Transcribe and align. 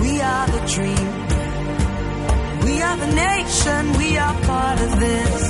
We 0.00 0.20
are 0.20 0.46
the 0.46 0.62
dream. 0.74 1.08
We 2.64 2.82
are 2.82 2.96
the 2.96 3.12
nation. 3.14 3.92
We 3.98 4.16
are 4.16 4.34
part 4.42 4.80
of 4.80 4.90
this. 5.00 5.42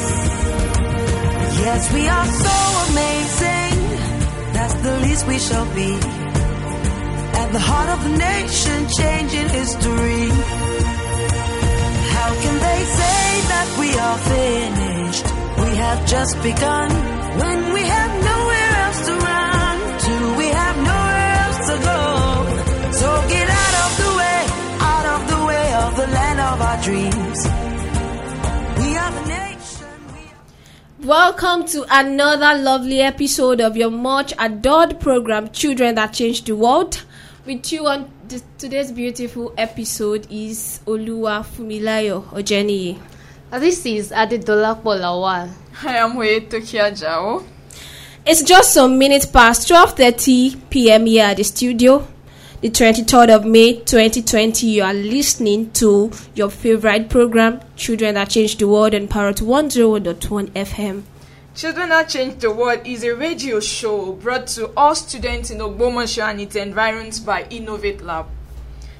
Yes, 1.64 1.92
we 1.92 2.08
are 2.08 2.26
so 2.26 2.56
amazing. 2.90 3.74
That's 4.52 4.74
the 4.86 4.94
least 5.04 5.26
we 5.26 5.38
shall 5.38 5.68
be. 5.74 5.92
At 7.40 7.48
the 7.52 7.60
heart 7.60 7.88
of 7.94 8.00
the 8.04 8.14
nation, 8.18 8.78
changing 8.88 9.48
history. 9.48 10.26
How 12.16 12.30
can 12.42 12.56
they 12.66 12.82
say 13.00 13.22
that 13.52 13.68
we 13.82 13.90
are 14.06 14.18
finished? 14.34 15.26
We 15.62 15.70
have 15.84 16.06
just 16.06 16.42
begun. 16.42 16.90
When 17.40 17.72
we 17.74 17.82
have 17.82 18.12
nowhere 18.24 18.35
So 22.96 23.08
get 23.28 23.48
out 23.48 23.74
of 23.84 23.90
the 24.02 24.10
way, 24.16 24.46
out 24.80 25.06
of 25.14 25.28
the 25.30 25.46
way 25.46 25.74
of 25.74 25.96
the 25.96 26.06
land 26.06 26.40
of 26.40 26.60
our 26.60 26.82
dreams. 26.82 27.44
We 28.80 28.96
are 28.96 29.12
the 29.12 29.24
nation. 29.28 29.88
We 30.14 30.20
are 30.32 31.06
Welcome 31.06 31.66
to 31.68 31.84
another 31.90 32.58
lovely 32.62 33.00
episode 33.00 33.60
of 33.60 33.76
your 33.76 33.90
much 33.90 34.32
adored 34.38 34.98
program, 34.98 35.50
Children 35.50 35.94
That 35.96 36.14
Change 36.14 36.44
the 36.44 36.56
World. 36.56 37.04
With 37.44 37.70
you 37.70 37.86
on 37.86 38.10
th- 38.28 38.42
today's 38.58 38.90
beautiful 38.92 39.52
episode 39.58 40.26
is 40.30 40.80
Oluwa 40.86 41.44
Fumilayo 41.44 42.22
Ojeniyi. 42.32 42.98
Uh, 43.52 43.58
This 43.58 43.84
is 43.86 44.10
Adedolapo 44.10 44.98
Lawal. 44.98 45.50
I 45.84 45.96
am 45.98 46.14
Toke 46.14 46.80
Ajao. 46.80 47.44
It's 48.24 48.42
just 48.42 48.72
some 48.72 48.98
minutes 48.98 49.26
past 49.26 49.68
12:30 49.68 50.56
p.m. 50.70 51.06
here 51.06 51.26
at 51.26 51.36
the 51.36 51.44
studio. 51.44 52.06
The 52.62 52.70
23rd 52.70 53.36
of 53.36 53.44
May 53.44 53.74
2020, 53.80 54.66
you 54.66 54.82
are 54.82 54.94
listening 54.94 55.72
to 55.72 56.10
your 56.34 56.48
favorite 56.48 57.10
program, 57.10 57.60
Children 57.76 58.14
That 58.14 58.30
Change 58.30 58.56
the 58.56 58.66
World 58.66 58.94
on 58.94 59.08
Parrot 59.08 59.36
101.1 59.36 60.48
FM. 60.52 61.02
Children 61.54 61.90
That 61.90 62.08
Change 62.08 62.38
the 62.38 62.50
World 62.50 62.80
is 62.86 63.04
a 63.04 63.14
radio 63.14 63.60
show 63.60 64.12
brought 64.14 64.46
to 64.48 64.72
all 64.74 64.94
students 64.94 65.50
in 65.50 65.58
Ogbomoso 65.58 66.22
and 66.22 66.40
its 66.40 66.56
environs 66.56 67.20
by 67.20 67.44
Innovate 67.50 68.00
Lab. 68.00 68.24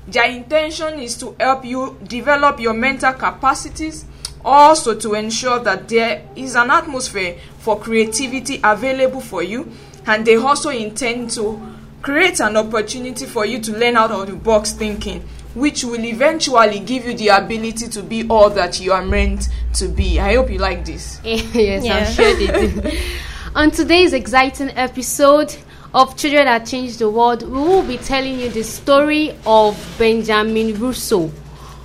Their 0.06 0.30
intention 0.30 0.98
is 1.00 1.16
to 1.16 1.34
help 1.40 1.64
you 1.64 1.96
develop 2.06 2.60
your 2.60 2.74
mental 2.74 3.14
capacities, 3.14 4.04
also 4.44 4.94
to 4.98 5.14
ensure 5.14 5.60
that 5.60 5.88
there 5.88 6.28
is 6.36 6.56
an 6.56 6.70
atmosphere 6.70 7.38
for 7.60 7.80
creativity 7.80 8.60
available 8.62 9.22
for 9.22 9.42
you, 9.42 9.72
and 10.04 10.26
they 10.26 10.36
also 10.36 10.68
intend 10.68 11.30
to 11.30 11.75
create 12.06 12.38
an 12.38 12.56
opportunity 12.56 13.26
for 13.26 13.44
you 13.44 13.58
to 13.60 13.76
learn 13.76 13.96
out 13.96 14.12
of 14.12 14.28
the 14.28 14.32
box 14.32 14.70
thinking, 14.70 15.20
which 15.56 15.82
will 15.82 16.04
eventually 16.04 16.78
give 16.78 17.04
you 17.04 17.16
the 17.16 17.26
ability 17.26 17.88
to 17.88 18.00
be 18.00 18.24
all 18.28 18.48
that 18.48 18.78
you 18.78 18.92
are 18.92 19.04
meant 19.04 19.48
to 19.74 19.88
be. 19.88 20.20
I 20.20 20.34
hope 20.36 20.48
you 20.48 20.58
like 20.58 20.84
this. 20.84 21.20
yes, 21.24 21.84
Yeah. 21.84 21.96
I'm 21.96 22.12
sure 22.12 22.36
they 22.36 22.68
do. 22.68 22.98
On 23.56 23.72
today's 23.72 24.12
exciting 24.12 24.70
episode 24.76 25.52
of 25.92 26.16
Children 26.16 26.44
That 26.44 26.64
Change 26.64 26.98
the 26.98 27.10
World, 27.10 27.42
we 27.42 27.48
will 27.58 27.82
be 27.82 27.98
telling 27.98 28.38
you 28.38 28.50
the 28.50 28.62
story 28.62 29.36
of 29.44 29.76
Benjamin 29.98 30.78
Russo. 30.78 31.32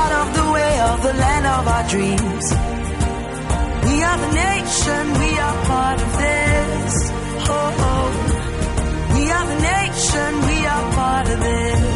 out 0.00 0.12
of 0.20 0.26
the 0.38 0.46
way 0.56 0.72
of 0.90 0.96
the 1.02 1.14
land 1.22 1.46
of 1.56 1.62
our 1.74 1.84
dreams. 1.94 2.46
We 3.88 3.96
are 4.08 4.18
the 4.24 4.32
nation, 4.46 5.02
we 5.22 5.30
are 5.46 5.56
part 5.72 5.98
of 6.06 6.10
this. 6.24 6.92
Oh, 7.48 7.84
oh. 7.90 8.08
We 9.14 9.22
are 9.36 9.46
the 9.52 9.60
nation, 9.74 10.30
we 10.48 10.58
are 10.74 10.84
part 11.00 11.26
of 11.34 11.38
this. 11.40 11.95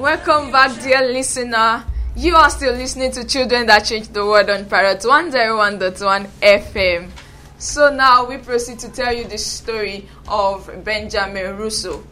Welcome 0.00 0.50
back, 0.50 0.80
dear 0.80 1.02
listener. 1.12 1.84
You 2.16 2.34
are 2.34 2.48
still 2.48 2.72
listening 2.72 3.12
to 3.12 3.22
Children 3.22 3.66
That 3.66 3.84
Change 3.84 4.08
the 4.08 4.24
World 4.24 4.48
on 4.48 4.64
Parrot 4.64 5.00
101.1 5.00 6.26
FM. 6.40 7.10
So 7.58 7.94
now 7.94 8.26
we 8.26 8.38
proceed 8.38 8.78
to 8.78 8.88
tell 8.88 9.12
you 9.12 9.24
the 9.24 9.36
story 9.36 10.08
of 10.26 10.70
Benjamin 10.84 11.54
Russo. 11.58 12.02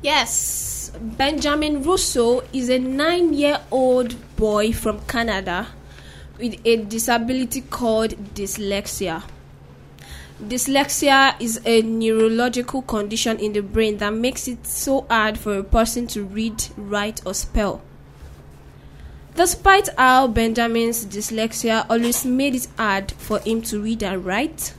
Yes, 0.00 0.90
Benjamin 0.98 1.82
Russo 1.82 2.44
is 2.50 2.70
a 2.70 2.78
nine 2.78 3.34
year 3.34 3.60
old 3.70 4.16
boy 4.36 4.72
from 4.72 5.00
Canada 5.00 5.66
with 6.38 6.58
a 6.64 6.76
disability 6.76 7.60
called 7.60 8.12
dyslexia. 8.34 9.22
Dyslexia 10.42 11.40
is 11.40 11.60
a 11.64 11.82
neurological 11.82 12.82
condition 12.82 13.38
in 13.38 13.52
the 13.52 13.60
brain 13.60 13.98
that 13.98 14.12
makes 14.12 14.48
it 14.48 14.66
so 14.66 15.06
hard 15.08 15.38
for 15.38 15.56
a 15.56 15.62
person 15.62 16.08
to 16.08 16.24
read, 16.24 16.64
write, 16.76 17.24
or 17.24 17.32
spell. 17.32 17.80
Despite 19.36 19.88
how 19.96 20.26
Benjamin's 20.26 21.06
dyslexia 21.06 21.86
always 21.88 22.24
made 22.24 22.56
it 22.56 22.66
hard 22.76 23.12
for 23.12 23.38
him 23.38 23.62
to 23.62 23.80
read 23.80 24.02
and 24.02 24.24
write, 24.24 24.74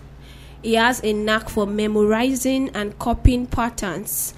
he 0.62 0.74
has 0.74 1.02
a 1.02 1.14
knack 1.14 1.48
for 1.50 1.66
memorizing 1.66 2.70
and 2.74 3.00
copying 3.00 3.48
patterns 3.48 4.34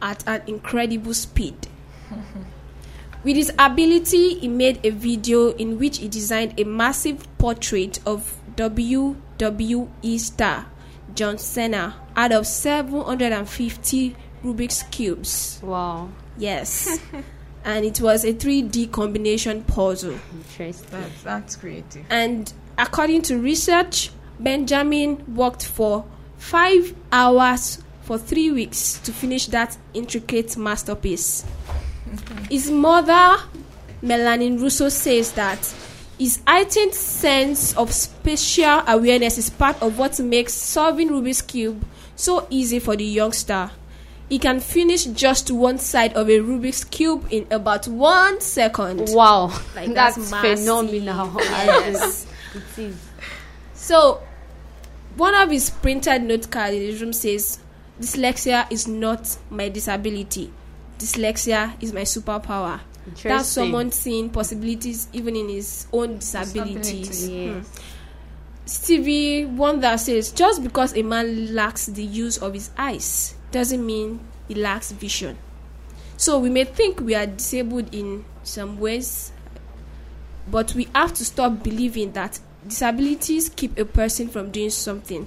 at 0.00 0.22
an 0.28 0.42
incredible 0.46 1.14
speed. 1.14 1.66
With 3.24 3.36
his 3.36 3.52
ability, 3.58 4.38
he 4.38 4.48
made 4.48 4.86
a 4.86 4.90
video 4.90 5.48
in 5.48 5.80
which 5.80 5.98
he 5.98 6.06
designed 6.06 6.58
a 6.58 6.64
massive 6.64 7.26
portrait 7.38 7.98
of 8.06 8.36
WWE 9.40 10.20
star 10.20 10.66
John 11.14 11.38
Cena 11.38 11.96
out 12.14 12.30
of 12.32 12.46
750 12.46 14.14
Rubik's 14.44 14.82
Cubes. 14.84 15.60
Wow, 15.62 16.10
Yes. 16.36 17.00
and 17.64 17.84
it 17.84 18.00
was 18.00 18.24
a 18.24 18.34
3D 18.34 18.92
combination 18.92 19.62
puzzle. 19.64 20.18
interesting. 20.32 20.86
That's, 20.90 21.22
that's 21.22 21.56
creative. 21.56 22.04
And 22.10 22.52
according 22.76 23.22
to 23.22 23.38
research, 23.38 24.10
Benjamin 24.38 25.34
worked 25.34 25.64
for 25.64 26.04
five 26.36 26.94
hours 27.10 27.82
for 28.02 28.18
three 28.18 28.50
weeks 28.50 28.98
to 29.00 29.12
finish 29.12 29.46
that 29.46 29.76
intricate 29.94 30.56
masterpiece. 30.56 31.44
His 32.50 32.70
mother, 32.70 33.38
Melanie 34.02 34.52
Russo, 34.56 34.88
says 34.90 35.32
that 35.32 35.58
his 36.20 36.38
heightened 36.46 36.92
sense 36.92 37.74
of 37.78 37.90
spatial 37.94 38.82
awareness 38.86 39.38
is 39.38 39.48
part 39.48 39.80
of 39.80 39.98
what 39.98 40.20
makes 40.20 40.52
solving 40.52 41.08
Rubik's 41.08 41.40
Cube 41.40 41.82
so 42.14 42.46
easy 42.50 42.78
for 42.78 42.94
the 42.94 43.04
youngster. 43.04 43.70
he 44.28 44.38
can 44.38 44.60
finish 44.60 45.04
just 45.06 45.50
one 45.50 45.78
side 45.78 46.12
of 46.12 46.28
a 46.28 46.38
Rubik's 46.40 46.84
cube 46.84 47.26
in 47.30 47.46
about 47.50 47.88
one 47.88 48.38
second. 48.42 49.08
Wow, 49.12 49.46
Like, 49.74 49.94
that's, 49.94 50.30
that's 50.30 50.60
phenomenal. 50.60 51.34
Yes. 51.40 52.26
it 52.54 52.78
is. 52.78 52.96
So, 53.72 54.22
one 55.16 55.34
of 55.34 55.50
his 55.50 55.70
printed 55.70 56.22
note 56.22 56.50
cards 56.50 56.76
in 56.76 56.82
his 56.82 57.00
room 57.00 57.14
says, 57.14 57.58
"Dyslexia 57.98 58.70
is 58.70 58.86
not 58.86 59.38
my 59.48 59.70
disability. 59.70 60.52
Dyslexia 60.98 61.82
is 61.82 61.94
my 61.94 62.02
superpower." 62.02 62.80
That's 63.06 63.24
Interesting. 63.24 63.44
someone 63.44 63.92
seeing 63.92 64.30
possibilities 64.30 65.08
even 65.12 65.36
in 65.36 65.48
his 65.48 65.86
own 65.92 66.18
disabilities. 66.18 67.08
Disability. 67.08 67.48
Hmm. 67.48 67.60
Stevie 68.66 69.44
Wonder 69.46 69.98
says, 69.98 70.30
"Just 70.30 70.62
because 70.62 70.96
a 70.96 71.02
man 71.02 71.54
lacks 71.54 71.86
the 71.86 72.04
use 72.04 72.38
of 72.38 72.54
his 72.54 72.70
eyes 72.78 73.34
doesn't 73.50 73.84
mean 73.84 74.20
he 74.46 74.54
lacks 74.54 74.92
vision." 74.92 75.38
So 76.16 76.38
we 76.38 76.50
may 76.50 76.64
think 76.64 77.00
we 77.00 77.14
are 77.14 77.26
disabled 77.26 77.92
in 77.94 78.24
some 78.42 78.78
ways, 78.78 79.32
but 80.50 80.74
we 80.74 80.86
have 80.94 81.14
to 81.14 81.24
stop 81.24 81.62
believing 81.62 82.12
that 82.12 82.38
disabilities 82.66 83.48
keep 83.48 83.78
a 83.78 83.84
person 83.84 84.28
from 84.28 84.50
doing 84.50 84.70
something 84.70 85.26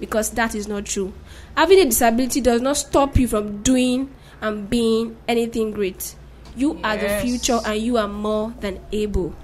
because 0.00 0.30
that 0.30 0.54
is 0.54 0.66
not 0.66 0.84
true. 0.84 1.12
Having 1.56 1.80
a 1.80 1.84
disability 1.86 2.40
does 2.40 2.60
not 2.60 2.76
stop 2.76 3.16
you 3.16 3.28
from 3.28 3.62
doing 3.62 4.10
and 4.42 4.68
being 4.68 5.16
anything 5.28 5.70
great. 5.70 6.16
You 6.56 6.80
are 6.82 6.96
the 6.96 7.20
future 7.20 7.60
and 7.66 7.78
you 7.78 7.98
are 7.98 8.08
more 8.08 8.54
than 8.60 8.80
able. 8.90 9.34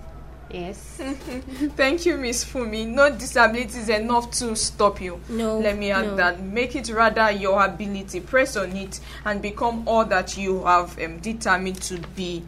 Yes. 0.50 0.79
Thank 1.76 2.05
you, 2.06 2.17
Miss 2.17 2.44
Fumi. 2.44 2.87
No 2.87 3.11
disability 3.11 3.79
is 3.79 3.88
enough 3.88 4.31
to 4.32 4.55
stop 4.56 5.00
you. 5.00 5.20
No. 5.29 5.59
Let 5.59 5.79
me 5.79 5.91
add 5.91 6.06
no. 6.06 6.17
that. 6.17 6.43
Make 6.43 6.75
it 6.75 6.88
rather 6.91 7.31
your 7.31 7.64
ability. 7.64 8.20
Press 8.20 8.56
on 8.56 8.76
it 8.76 9.00
and 9.25 9.41
become 9.41 9.87
all 9.87 10.05
that 10.06 10.37
you 10.37 10.64
have 10.64 10.99
um, 11.00 11.19
determined 11.20 11.81
to 11.82 11.99
be. 12.14 12.43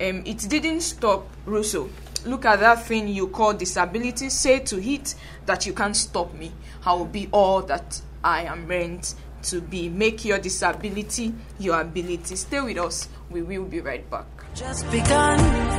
Um, 0.00 0.22
it 0.26 0.46
didn't 0.48 0.80
stop 0.80 1.26
Russo. 1.46 1.88
Look 2.24 2.44
at 2.46 2.60
that 2.60 2.84
thing 2.84 3.08
you 3.08 3.28
call 3.28 3.52
disability. 3.52 4.30
Say 4.30 4.60
to 4.60 4.82
it 4.82 5.14
that 5.46 5.66
you 5.66 5.72
can't 5.72 5.96
stop 5.96 6.34
me. 6.34 6.52
I 6.86 6.94
will 6.94 7.04
be 7.04 7.28
all 7.32 7.62
that 7.62 8.00
I 8.22 8.42
am 8.44 8.66
meant 8.66 9.14
to 9.44 9.60
be. 9.60 9.88
Make 9.88 10.24
your 10.24 10.38
disability 10.38 11.34
your 11.58 11.80
ability. 11.80 12.36
Stay 12.36 12.60
with 12.60 12.78
us. 12.78 13.08
We 13.30 13.42
will 13.42 13.64
be 13.64 13.80
right 13.80 14.08
back. 14.10 14.26
just 14.54 14.88
begun. 14.90 15.38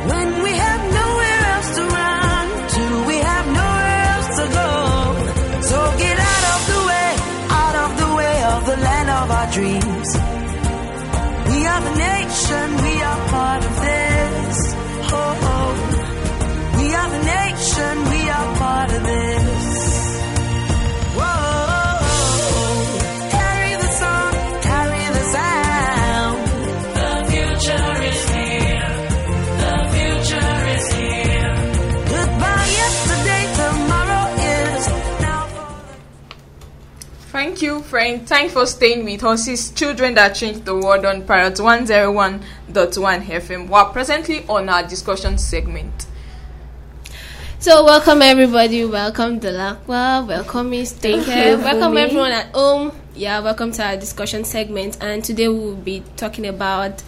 When 0.10 0.44
we 0.44 0.52
have 0.52 0.82
nowhere 1.00 1.42
else 1.56 1.76
to 1.78 1.84
run 1.84 2.48
to, 2.76 2.84
we 3.08 3.16
have 3.18 3.46
nowhere 3.48 4.04
else 4.14 4.30
to 4.40 4.46
go. 4.60 4.70
So 5.62 5.78
get 5.98 6.18
out 6.20 6.46
of 6.56 6.62
the 6.74 6.80
way, 6.90 7.10
out 7.50 7.76
of 7.86 7.92
the 8.02 8.10
way 8.20 8.44
of 8.54 8.62
the 8.66 8.78
land 8.78 9.10
of 9.10 9.32
our 9.32 9.48
dreams. 9.52 10.10
We 11.52 11.66
are 11.66 11.82
the 11.88 11.96
nation, 11.96 12.68
Thank 37.56 37.64
you, 37.64 37.82
friend. 37.84 38.28
Thanks 38.28 38.52
for 38.52 38.66
staying 38.66 39.06
with 39.06 39.24
us. 39.24 39.48
It's 39.48 39.72
Children 39.72 40.16
That 40.16 40.36
Changed 40.36 40.66
the 40.66 40.76
World 40.76 41.06
on 41.06 41.26
Parrot 41.26 41.54
101.1 41.54 42.42
FM. 43.24 43.70
We're 43.70 43.86
presently 43.94 44.46
on 44.50 44.68
our 44.68 44.84
discussion 44.84 45.38
segment. 45.38 46.06
So 47.60 47.86
welcome 47.86 48.22
everybody, 48.22 48.84
welcome 48.84 49.40
Delacqua, 49.40 50.28
welcome 50.28 50.72
Miss 50.72 50.92
Thank 50.92 51.28
you, 51.28 51.64
welcome 51.64 51.96
everyone 51.96 52.34
at 52.34 52.54
home. 52.54 52.92
Yeah, 53.16 53.40
welcome 53.40 53.72
to 53.72 53.86
our 53.86 53.96
discussion 53.96 54.44
segment 54.44 54.98
and 55.00 55.24
today 55.24 55.48
we 55.48 55.58
will 55.58 55.76
be 55.76 56.04
talking 56.18 56.48
about 56.48 57.04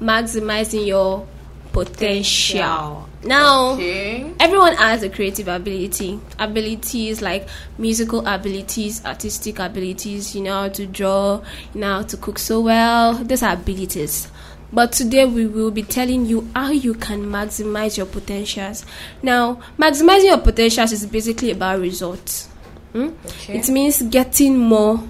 maximizing 0.00 0.84
your 0.84 1.28
potential. 1.72 3.08
Now 3.24 3.72
Okay. 3.72 4.32
everyone 4.40 4.74
has 4.74 5.02
a 5.02 5.08
creative 5.08 5.48
ability. 5.48 6.18
Abilities 6.38 7.22
like 7.22 7.48
musical 7.78 8.26
abilities, 8.26 9.04
artistic 9.04 9.58
abilities, 9.58 10.34
you 10.34 10.42
know 10.42 10.62
how 10.62 10.68
to 10.68 10.86
draw, 10.86 11.40
you 11.74 11.80
know 11.80 11.94
how 11.94 12.02
to 12.02 12.16
cook 12.16 12.38
so 12.38 12.60
well. 12.60 13.14
These 13.14 13.42
are 13.42 13.54
abilities. 13.54 14.28
But 14.72 14.92
today 14.92 15.26
we 15.26 15.46
will 15.46 15.70
be 15.70 15.82
telling 15.82 16.24
you 16.26 16.48
how 16.56 16.70
you 16.70 16.94
can 16.94 17.24
maximize 17.26 17.96
your 17.98 18.06
potentials. 18.06 18.84
Now, 19.22 19.60
maximizing 19.78 20.24
your 20.24 20.38
potentials 20.38 20.92
is 20.92 21.04
basically 21.06 21.50
about 21.50 21.80
results. 21.80 22.48
Hmm? 22.92 23.10
Okay. 23.26 23.58
It 23.58 23.68
means 23.68 24.00
getting 24.02 24.56
more 24.58 25.02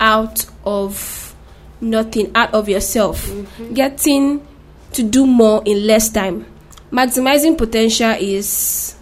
out 0.00 0.46
of 0.64 1.34
nothing, 1.80 2.30
out 2.34 2.54
of 2.54 2.68
yourself. 2.70 3.30
Getting 3.74 4.46
to 4.94 5.02
do 5.02 5.26
more 5.26 5.62
in 5.64 5.86
less 5.86 6.08
time. 6.08 6.46
Maximizing 6.90 7.56
potential 7.56 8.14
is 8.18 8.96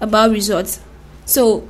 about 0.00 0.30
results. 0.30 0.80
So, 1.26 1.68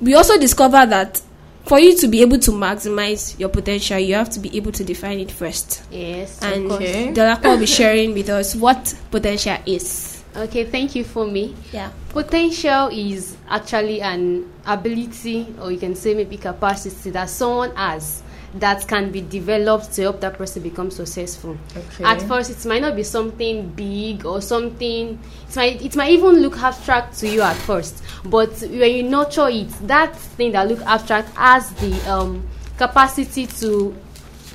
we 0.00 0.14
also 0.14 0.38
discover 0.38 0.84
that 0.86 1.20
for 1.64 1.78
you 1.78 1.96
to 1.98 2.08
be 2.08 2.20
able 2.22 2.38
to 2.40 2.50
maximize 2.50 3.38
your 3.38 3.48
potential, 3.48 3.98
you 3.98 4.14
have 4.14 4.30
to 4.30 4.40
be 4.40 4.56
able 4.56 4.72
to 4.72 4.84
define 4.84 5.20
it 5.20 5.30
first. 5.30 5.82
Yes. 5.90 6.42
And. 6.42 6.70
Okay. 6.72 7.12
Will 7.44 7.58
be 7.58 7.66
sharing 7.66 8.12
with 8.12 8.28
us 8.28 8.56
what 8.56 8.94
potential 9.10 9.56
is. 9.66 10.24
Okay. 10.34 10.64
Thank 10.64 10.94
you 10.94 11.04
Fumi. 11.04 11.54
Yeah. 11.72 11.90
Potential 12.08 12.88
is 12.88 13.36
actually 13.48 14.00
an 14.00 14.50
ability, 14.66 15.54
or 15.60 15.70
you 15.70 15.78
can 15.78 15.94
say 15.94 16.14
maybe 16.14 16.36
capacity 16.36 17.10
that 17.10 17.30
someone 17.30 17.74
has 17.76 18.22
that 18.54 18.86
can 18.88 19.12
be 19.12 19.20
developed 19.20 19.92
to 19.92 20.02
help 20.02 20.20
that 20.20 20.36
person 20.36 20.62
become 20.62 20.90
successful. 20.90 21.56
Okay. 21.76 22.04
At 22.04 22.22
first, 22.22 22.50
it 22.50 22.68
might 22.68 22.82
not 22.82 22.96
be 22.96 23.02
something 23.02 23.68
big 23.70 24.26
or 24.26 24.42
something. 24.42 25.18
It 25.48 25.56
might 25.56 25.82
it 25.82 25.96
might 25.96 26.10
even 26.10 26.36
look 26.40 26.58
abstract 26.58 27.18
to 27.18 27.28
you 27.28 27.42
at 27.42 27.56
first, 27.56 28.02
but 28.24 28.50
when 28.60 28.94
you 28.94 29.02
nurture 29.04 29.48
it, 29.48 29.68
that 29.86 30.16
thing 30.16 30.52
that 30.52 30.68
look 30.68 30.80
abstract 30.82 31.28
has 31.36 31.70
the 31.74 32.10
um, 32.10 32.46
capacity 32.76 33.46
to 33.46 33.94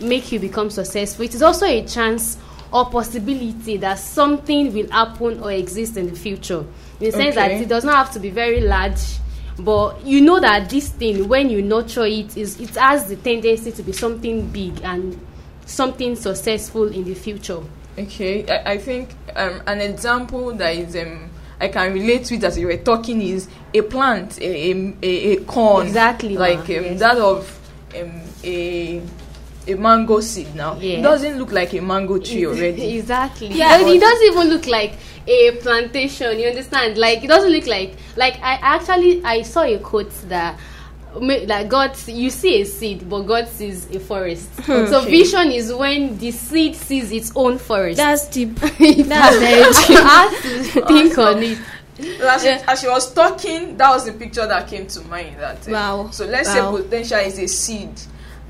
make 0.01 0.31
you 0.31 0.39
become 0.39 0.69
successful. 0.69 1.23
It 1.23 1.33
is 1.33 1.41
also 1.41 1.65
a 1.65 1.85
chance 1.85 2.37
or 2.73 2.89
possibility 2.89 3.77
that 3.77 3.97
something 3.99 4.73
will 4.73 4.89
happen 4.91 5.41
or 5.41 5.51
exist 5.51 5.95
in 5.95 6.09
the 6.09 6.15
future. 6.15 6.65
In 6.99 7.07
the 7.07 7.11
sense 7.11 7.35
that 7.35 7.51
it 7.51 7.69
does 7.69 7.85
not 7.85 7.95
have 7.95 8.11
to 8.13 8.19
be 8.19 8.29
very 8.29 8.61
large, 8.61 8.99
but 9.57 10.05
you 10.05 10.21
know 10.21 10.39
that 10.39 10.69
this 10.69 10.89
thing, 10.89 11.27
when 11.27 11.49
you 11.49 11.61
nurture 11.61 12.05
it, 12.05 12.35
is 12.37 12.59
it 12.59 12.75
has 12.75 13.07
the 13.07 13.15
tendency 13.15 13.71
to 13.71 13.83
be 13.83 13.91
something 13.93 14.47
big 14.47 14.81
and 14.83 15.17
something 15.65 16.15
successful 16.15 16.87
in 16.91 17.03
the 17.05 17.13
future. 17.13 17.61
Okay, 17.97 18.45
I, 18.47 18.73
I 18.73 18.77
think 18.77 19.09
um, 19.35 19.61
an 19.67 19.79
example 19.81 20.53
that 20.53 20.75
is 20.75 20.95
um, 20.95 21.29
I 21.59 21.69
can 21.69 21.93
relate 21.93 22.29
with 22.29 22.43
as 22.43 22.57
you 22.57 22.67
were 22.67 22.77
talking 22.77 23.21
is 23.21 23.47
a 23.73 23.81
plant, 23.81 24.39
a 24.41 24.71
a, 24.71 24.93
a, 25.01 25.31
a 25.33 25.43
corn, 25.45 25.87
Exactly, 25.87 26.37
like 26.37 26.59
um, 26.59 26.69
yes. 26.69 26.99
that 26.99 27.17
of 27.17 27.71
um, 27.97 28.21
a 28.43 29.01
a 29.67 29.75
mango 29.75 30.19
seed. 30.21 30.53
Now 30.55 30.75
Yes. 30.79 30.99
it 30.99 31.01
doesn't 31.01 31.37
look 31.39 31.51
like 31.51 31.73
a 31.73 31.81
mango 31.81 32.17
tree 32.19 32.45
already. 32.45 32.97
exactly. 32.99 33.47
Yeah, 33.47 33.77
Yeah, 33.77 33.83
but- 33.83 33.95
it 33.95 33.99
doesn't 33.99 34.27
even 34.27 34.49
look 34.49 34.67
like 34.67 34.93
a 35.27 35.51
plantation. 35.61 36.39
You 36.39 36.47
understand? 36.49 36.97
Like 36.97 37.23
it 37.23 37.27
doesn't 37.27 37.51
look 37.51 37.67
like 37.67 37.95
like 38.15 38.35
I 38.41 38.59
actually 38.61 39.23
I 39.23 39.41
saw 39.41 39.63
a 39.63 39.77
quote 39.79 40.11
that 40.29 40.57
ma- 41.19 41.43
like 41.47 41.67
God 41.67 41.97
you 42.07 42.29
see 42.29 42.61
a 42.61 42.65
seed, 42.65 43.09
but 43.09 43.21
God 43.23 43.47
sees 43.47 43.89
a 43.89 43.99
forest. 43.99 44.49
So 44.65 45.01
Okay. 45.01 45.09
vision 45.09 45.51
is 45.51 45.73
when 45.73 46.17
the 46.17 46.31
seed 46.31 46.75
sees 46.75 47.11
its 47.11 47.31
own 47.35 47.57
forest. 47.57 47.97
That's 47.97 48.27
deep. 48.27 48.55
That's 48.59 49.37
very 49.37 49.63
I 49.63 50.29
have 50.29 50.41
to 50.41 50.85
think 50.85 51.17
on 51.17 51.41
it. 51.43 51.57
As, 52.21 52.41
she, 52.43 52.49
as 52.49 52.81
she 52.81 52.87
was 52.89 53.13
talking, 53.13 53.77
that 53.77 53.89
was 53.89 54.03
the 54.05 54.11
picture 54.11 54.45
that 54.45 54.67
came 54.67 54.85
to 54.87 55.01
mind. 55.03 55.37
That 55.39 55.65
Wow. 55.67 56.09
So 56.11 56.25
let's 56.25 56.49
Wow. 56.53 56.75
say 56.75 56.83
potential 56.83 57.19
is 57.19 57.39
a 57.39 57.47
seed 57.47 57.89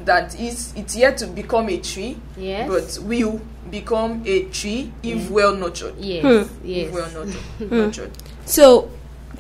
that 0.04 0.40
is 0.40 0.74
it's 0.76 0.96
yet 0.96 1.18
to 1.20 1.28
become 1.28 1.70
a 1.70 1.78
tree, 1.78 2.18
Yes. 2.38 2.68
but 2.68 3.04
will 3.06 3.42
become 3.72 4.22
a 4.26 4.44
tree 4.46 4.92
if 5.04 5.30
well 5.32 5.56
nurtured. 5.56 5.96
yes. 5.98 6.22
Hmm. 6.24 6.68
Yes. 6.68 6.88
If 6.88 6.94
well 6.94 7.10
nurtured. 7.26 7.72
nurtured. 7.72 8.12
So, 8.46 8.92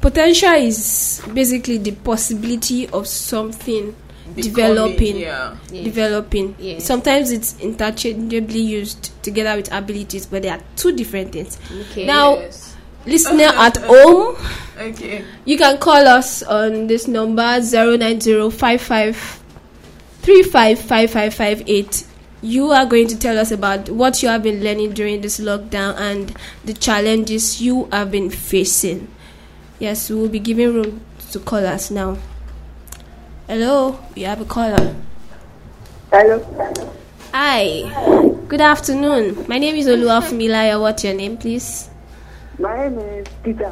potential 0.01 0.53
is 0.53 1.21
basically 1.33 1.77
the 1.77 1.91
possibility 1.91 2.87
of 2.89 3.07
something 3.07 3.95
Becoming, 4.33 4.53
developing. 4.53 5.19
Yeah. 5.19 5.55
Yes. 5.71 5.83
Developing. 5.83 6.55
Yes. 6.57 6.83
Sometimes 6.85 7.31
it's 7.31 7.59
interchangeably 7.61 8.59
used 8.59 9.11
together 9.23 9.55
with 9.55 9.71
abilities, 9.71 10.25
but 10.25 10.41
they 10.41 10.49
are 10.49 10.59
two 10.75 10.95
different 10.95 11.31
things. 11.31 11.59
Okay. 11.91 12.05
Now, 12.07 12.37
Yes. 12.39 12.75
listener 13.05 13.51
at 13.55 13.77
home, 13.77 14.35
Okay. 14.81 15.23
you 15.45 15.57
can 15.59 15.77
call 15.77 16.07
us 16.07 16.41
on 16.41 16.87
this 16.87 17.07
number 17.07 17.61
09055 17.61 19.43
355558. 20.25 22.07
you 22.41 22.71
are 22.71 22.87
going 22.87 23.07
to 23.07 23.15
tell 23.15 23.37
us 23.37 23.51
about 23.51 23.87
what 23.91 24.23
you 24.23 24.29
have 24.29 24.41
been 24.41 24.63
learning 24.63 24.91
during 24.93 25.21
this 25.21 25.39
lockdown 25.39 25.95
and 25.99 26.35
the 26.63 26.73
challenges 26.73 27.61
you 27.61 27.87
have 27.91 28.09
been 28.09 28.31
facing. 28.31 29.07
Yes, 29.77 30.09
we 30.09 30.15
will 30.15 30.27
be 30.29 30.39
giving 30.39 30.73
room 30.73 31.01
to 31.29 31.39
callers 31.39 31.91
now. 31.91 32.17
Hello, 33.47 33.99
we 34.15 34.23
have 34.23 34.41
a 34.41 34.45
caller. 34.45 34.95
Hello. 36.11 36.41
Hi, 37.31 37.83
good 38.47 38.61
afternoon. 38.61 39.45
My 39.47 39.59
name 39.59 39.75
is 39.75 39.85
Oluwafumilayo. 39.85 40.81
What's 40.81 41.03
your 41.03 41.13
name, 41.13 41.37
please? 41.37 41.87
My 42.57 42.87
name 42.87 42.97
is 42.97 43.27
Peter. 43.43 43.71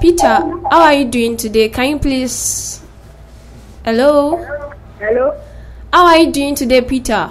Peter, 0.00 0.42
how 0.68 0.82
are 0.82 0.94
you 0.94 1.04
doing 1.04 1.36
today? 1.36 1.68
Can 1.68 1.90
you 1.90 1.98
please. 2.00 2.82
Hello? 3.84 4.65
Hello. 4.98 5.38
How 5.92 6.06
are 6.06 6.18
you 6.18 6.32
doing 6.32 6.54
today, 6.54 6.80
Peter? 6.80 7.30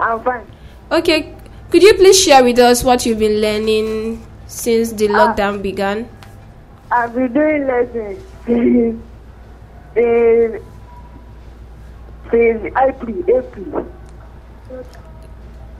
I'm 0.00 0.22
fine. 0.24 0.46
Okay, 0.90 1.36
could 1.70 1.82
you 1.82 1.92
please 1.94 2.18
share 2.18 2.42
with 2.42 2.58
us 2.58 2.82
what 2.82 3.04
you've 3.04 3.18
been 3.18 3.42
learning 3.42 4.24
since 4.46 4.92
the 4.92 5.08
lockdown 5.08 5.60
began? 5.62 6.08
I've 6.90 7.14
been 7.14 7.32
doing 7.34 7.66
lessons 7.66 8.24
since 8.46 9.02
since 9.94 10.62
since 12.30 12.64
April. 12.76 13.18
April. 13.28 13.92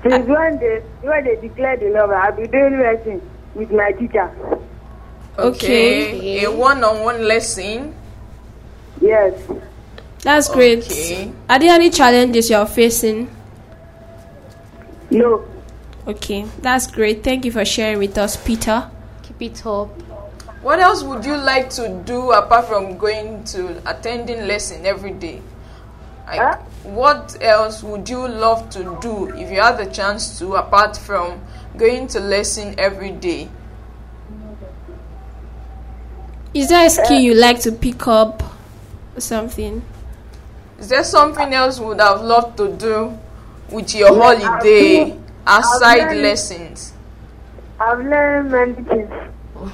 Since 0.03 0.27
when 0.29 0.59
they 0.59 0.83
when 1.01 1.25
they 1.25 1.37
declared 1.37 1.81
the 1.81 1.89
law, 1.97 2.13
I've 2.13 2.37
been 2.37 2.51
doing 2.51 2.79
lessons 2.79 3.23
with 3.55 3.71
my 3.71 3.93
teacher. 3.93 4.31
Okay. 5.39 6.45
A 6.45 6.51
one-on-one 6.51 7.27
lesson. 7.27 7.95
Yes. 9.01 9.33
That's 10.23 10.49
great. 10.49 10.81
Okay. 10.85 11.33
Are 11.49 11.59
there 11.59 11.75
any 11.75 11.91
challenges 11.91 12.51
you're 12.51 12.67
facing? 12.67 13.31
No. 15.11 15.45
Okay, 16.07 16.47
that's 16.61 16.87
great. 16.87 17.23
Thank 17.23 17.45
you 17.45 17.53
for 17.53 17.65
sharing 17.65 17.99
with 17.99 18.17
us, 18.19 18.37
Peter. 18.37 18.91
Keep 19.23 19.43
it 19.43 19.67
up. 19.67 19.89
What 20.63 20.81
else 20.81 21.03
would 21.03 21.25
you 21.25 21.37
like 21.37 21.71
to 21.71 22.03
do 22.05 22.33
apart 22.33 22.67
from 22.67 22.99
going 22.99 23.45
to 23.45 23.81
attending 23.89 24.47
lesson 24.49 24.85
every 24.85 25.13
day? 25.13 25.41
Like, 26.27 26.41
Huh? 26.41 26.57
what 26.83 27.37
else 27.41 27.83
would 27.83 28.09
you 28.09 28.27
love 28.27 28.69
to 28.71 28.99
do 29.01 29.29
if 29.37 29.51
you 29.51 29.61
had 29.61 29.77
the 29.79 29.87
chance 29.87 30.39
to 30.41 30.55
apart 30.57 30.97
from 30.97 31.41
going 31.77 32.09
to 32.09 32.21
lesson 32.21 32.75
every 32.79 33.13
day? 33.13 33.49
Is 36.55 36.69
there 36.71 36.87
a 36.87 36.91
skill 36.91 37.21
you 37.21 37.35
like 37.35 37.61
to 37.61 37.73
pick 37.73 38.07
up 38.09 38.43
or 39.17 39.21
something? 39.21 39.83
Is 40.79 40.89
there 40.89 41.05
something 41.05 41.53
else 41.53 41.79
you 41.81 41.87
would 41.87 42.01
have 42.01 42.21
loved 42.23 42.57
to 42.59 42.73
do 42.73 43.19
with 43.71 43.95
your 43.95 44.13
Yeah, 44.15 44.23
holiday 44.23 45.19
I've 45.47 45.65
aside 45.65 45.99
learned- 45.99 46.23
lessons? 46.23 46.93
I've 47.81 47.99
learned 48.01 48.51
many 48.51 48.75
things. 48.75 49.11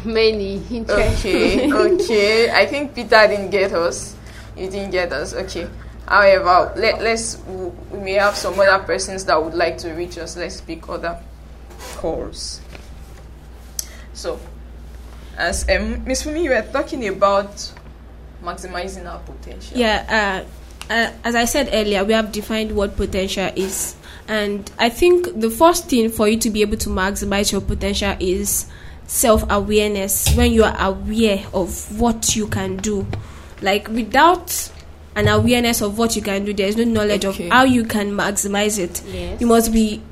Many 0.05 0.63
Okay, 0.89 1.71
okay. 1.73 2.51
I 2.51 2.65
think 2.67 2.95
Peter 2.95 3.27
didn't 3.29 3.51
get 3.51 3.73
us. 3.73 4.17
You 4.57 4.71
didn't 4.71 4.91
get 4.93 5.13
us. 5.13 5.35
Okay. 5.35 5.69
However, 6.09 6.73
let, 6.77 7.03
let's 7.03 7.39
we 7.91 7.99
may 7.99 8.13
have 8.15 8.35
some 8.35 8.59
other 8.59 8.83
persons 8.85 9.25
that 9.27 9.43
would 9.43 9.55
like 9.55 9.77
to 9.79 9.93
reach 9.93 10.17
us. 10.19 10.37
Let's 10.37 10.61
pick 10.61 10.89
other 10.89 11.19
calls. 11.97 12.61
So, 14.15 14.39
as 15.37 15.69
um, 15.69 16.05
Miss 16.05 16.23
Fumi, 16.25 16.43
you 16.45 16.51
were 16.51 16.63
talking 16.73 17.07
about 17.09 17.51
maximizing 18.43 19.11
our 19.11 19.19
potential. 19.21 19.77
Yeah, 19.77 20.45
uh, 20.45 20.49
uh, 20.91 21.11
as 21.25 21.35
I 21.35 21.45
said 21.45 21.71
earlier, 21.73 22.05
we 22.05 22.12
have 22.12 22.33
defined 22.33 22.75
what 22.75 22.97
potential 22.97 23.50
is. 23.57 23.97
And 24.29 24.71
I 24.79 24.88
think 24.88 25.38
the 25.41 25.50
first 25.50 25.88
thing 25.91 26.11
for 26.11 26.29
you 26.29 26.38
to 26.38 26.50
be 26.50 26.62
able 26.62 26.76
to 26.79 26.88
maximize 26.88 27.53
your 27.53 27.61
potential 27.61 28.14
is 28.21 28.67
self 29.07 29.45
awareness. 29.50 30.35
When 30.35 30.53
you 30.53 30.64
are 30.64 30.76
aware 30.81 31.45
of 31.53 32.00
what 32.00 32.35
you 32.37 32.47
can 32.47 32.76
do. 32.79 33.07
Like, 33.61 33.88
without 33.88 34.71
an 35.17 35.29
awareness 35.29 35.81
of 35.81 35.97
what 35.99 36.17
you 36.17 36.23
can 36.23 36.45
do, 36.45 36.53
there 36.53 36.69
is 36.69 36.76
no 36.76 36.85
knowledge 36.85 37.25
Okay. 37.25 37.47
of 37.47 37.53
how 37.53 37.64
you 37.64 37.85
can 37.85 38.12
maximize 38.12 38.79
it. 38.79 39.03
Yes. 39.07 39.41
You 39.41 39.47
must 39.47 39.73
be 39.73 40.03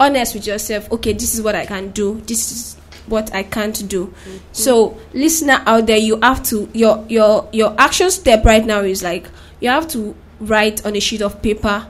honest 0.00 0.34
with 0.34 0.46
yourself. 0.46 0.90
Okay, 0.92 1.12
this 1.12 1.34
is 1.34 1.42
what 1.42 1.54
I 1.54 1.66
can 1.66 1.90
do. 1.90 2.20
This 2.26 2.52
is 2.52 2.76
what 3.06 3.34
I 3.34 3.42
can't 3.42 3.88
do. 3.88 4.12
So, 4.52 4.98
listener 5.12 5.62
out 5.66 5.86
there, 5.86 5.96
you 5.96 6.18
have 6.20 6.42
to 6.44 6.68
your 6.72 7.04
your 7.08 7.48
your 7.52 7.74
action 7.78 8.10
step 8.10 8.44
right 8.44 8.64
now 8.64 8.80
is 8.80 9.02
like 9.02 9.28
you 9.60 9.68
have 9.68 9.88
to 9.88 10.14
write 10.40 10.84
on 10.84 10.96
a 10.96 11.00
sheet 11.00 11.22
of 11.22 11.40
paper 11.42 11.86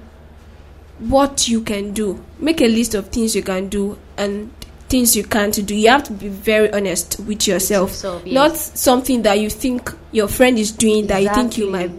what 0.98 1.48
you 1.48 1.60
can 1.62 1.92
do. 1.92 2.22
Make 2.38 2.60
a 2.60 2.68
list 2.68 2.94
of 2.94 3.08
things 3.08 3.34
you 3.36 3.42
can 3.42 3.68
do 3.68 3.98
and 4.16 4.50
things 4.88 5.16
you 5.16 5.24
can't 5.24 5.54
do. 5.66 5.74
You 5.74 5.88
have 5.90 6.04
to 6.04 6.12
be 6.12 6.28
very 6.28 6.72
honest 6.72 7.18
with 7.20 7.46
yourself. 7.46 7.90
yourself, 7.90 8.22
yes. 8.24 8.34
Not 8.34 8.56
something 8.56 9.22
that 9.22 9.40
you 9.40 9.50
think 9.50 9.92
your 10.12 10.28
friend 10.28 10.58
is 10.58 10.72
doing 10.72 11.06
that 11.08 11.22
you 11.22 11.28
think 11.34 11.58
you 11.58 11.70
might 11.70 11.92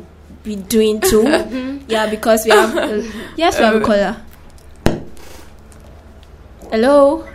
be 0.44 0.56
doing 0.56 1.02
too. 1.02 1.24
yeah, 1.88 2.10
because 2.10 2.46
we 2.46 2.52
have 2.52 2.76
uh, 2.76 3.04
yes, 3.36 3.58
we 3.60 3.66
have 3.66 3.76
a 3.76 3.82
caller. 3.82 4.22
Hello. 6.72 7.26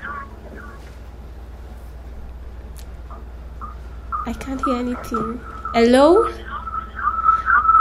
I 4.26 4.32
can't 4.32 4.64
hear 4.64 4.76
anything. 4.76 5.40
Hello. 5.74 6.30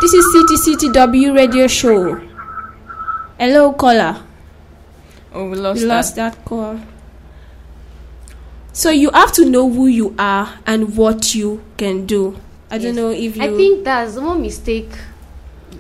This 0.02 0.14
is 0.14 0.26
CTCTW 0.36 1.36
radio 1.36 1.68
show. 1.68 2.16
Hello, 3.38 3.74
caller. 3.74 4.22
Oh, 5.34 5.50
we 5.50 5.58
lost, 5.58 5.82
You 5.82 5.88
that. 5.88 5.94
lost 5.96 6.16
that 6.16 6.46
call. 6.46 6.80
So 8.74 8.90
you 8.90 9.12
have 9.12 9.32
to 9.34 9.46
know 9.46 9.70
who 9.70 9.88
you 9.88 10.16
are 10.18 10.50
and 10.66 10.96
what 10.98 11.36
you 11.36 11.64
can 11.78 12.06
do. 12.06 12.40
I 12.70 12.78
don't 12.78 12.96
know 12.96 13.10
if 13.12 13.36
you. 13.38 13.44
I 13.44 13.48
think 13.56 13.84
that's 13.84 14.16
one 14.16 14.42
mistake 14.42 14.90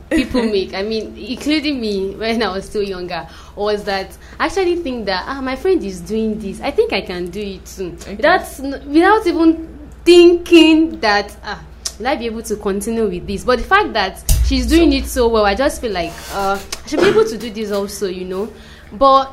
people 0.10 0.44
make. 0.51 0.74
I 0.74 0.84
mean, 0.84 1.15
including 1.18 1.80
me 1.80 2.15
when 2.15 2.44
I 2.44 2.53
was 2.53 2.65
still 2.65 2.84
younger, 2.84 3.27
was 3.56 3.86
that 3.86 4.15
I 4.39 4.46
actually 4.48 4.75
think 4.75 5.06
that 5.06 5.24
ah, 5.25 5.41
my 5.41 5.56
friend 5.56 5.82
is 5.84 6.01
doing 6.01 6.38
this. 6.38 6.60
I 6.62 6.72
think 6.72 6.91
I 6.94 7.01
can 7.01 7.30
do 7.30 7.39
it 7.41 7.65
too. 7.65 7.91
Without 8.08 8.41
without 8.88 9.25
even 9.25 9.80
thinking 10.03 11.00
that 11.00 11.36
ah, 11.43 11.63
will 12.00 12.08
I 12.08 12.15
be 12.15 12.25
able 12.25 12.43
to 12.43 12.55
continue 12.55 13.08
with 13.08 13.27
this? 13.27 13.43
But 13.43 13.60
the 13.60 13.65
fact 13.65 13.93
that 13.93 14.24
she's 14.46 14.67
doing 14.67 14.93
it 14.93 15.05
so 15.05 15.27
well, 15.27 15.46
I 15.46 15.55
just 15.55 15.81
feel 15.81 15.91
like 15.91 16.12
uh, 16.34 16.60
I 16.84 16.88
should 16.88 17.00
be 17.01 17.08
able 17.08 17.25
to 17.25 17.38
do 17.38 17.50
this 17.50 17.72
also. 17.72 18.08
You 18.08 18.25
know, 18.25 18.53
but 18.93 19.31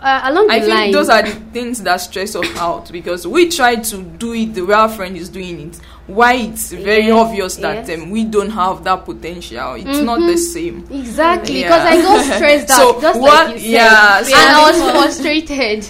uh, 0.00 0.20
along 0.24 0.48
the 0.48 0.54
I 0.54 0.60
think 0.60 0.92
those 0.94 1.08
are 1.08 1.22
the 1.22 1.30
things 1.52 1.82
that 1.82 1.96
stress 1.98 2.34
us 2.36 2.56
out 2.58 2.90
because 2.92 3.26
we 3.26 3.48
try 3.48 3.76
to 3.76 4.02
do 4.02 4.32
it 4.34 4.54
the 4.54 4.62
way 4.62 4.74
our 4.74 4.88
friend 4.88 5.16
is 5.16 5.28
doing 5.28 5.68
it. 5.68 5.80
Why 6.06 6.34
it's 6.34 6.70
very 6.70 7.06
Yes, 7.06 7.12
obvious 7.16 7.56
that 7.56 7.88
yes. 7.88 7.98
um, 7.98 8.10
we 8.10 8.24
don't 8.24 8.50
have 8.50 8.84
that 8.84 9.06
potential. 9.06 9.72
It's 9.74 10.00
not 10.00 10.18
the 10.20 10.36
same. 10.36 10.86
exactly 10.90 11.60
Yeah. 11.62 11.68
because 11.68 11.82
I 11.86 12.02
got 12.02 12.24
stressed 12.36 12.70
out, 12.72 12.76
So 12.76 13.00
just 13.00 13.20
what- 13.20 13.46
like 13.46 13.54
you 13.54 13.60
said, 13.60 13.70
yeah, 13.70 14.18
and 14.18 14.34
I 14.34 14.70
was 14.70 14.90
frustrated. 15.16 15.88